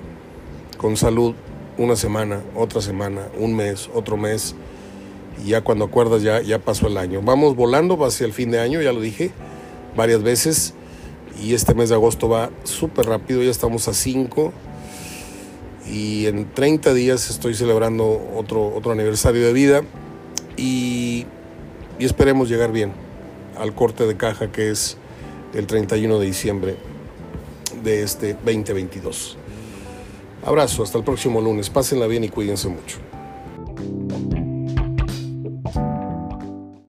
[0.77, 1.33] con salud
[1.77, 4.55] una semana, otra semana, un mes, otro mes,
[5.43, 7.21] y ya cuando acuerdas ya, ya pasó el año.
[7.23, 9.31] Vamos volando hacia el fin de año, ya lo dije
[9.95, 10.75] varias veces,
[11.41, 14.53] y este mes de agosto va súper rápido, ya estamos a 5,
[15.91, 19.81] y en 30 días estoy celebrando otro, otro aniversario de vida,
[20.55, 21.25] y
[21.99, 22.91] esperemos llegar bien
[23.57, 24.97] al corte de caja que es
[25.53, 26.75] el 31 de diciembre
[27.83, 29.37] de este 2022.
[30.45, 31.69] Abrazo, hasta el próximo lunes.
[31.69, 32.97] Pásenla bien y cuídense mucho.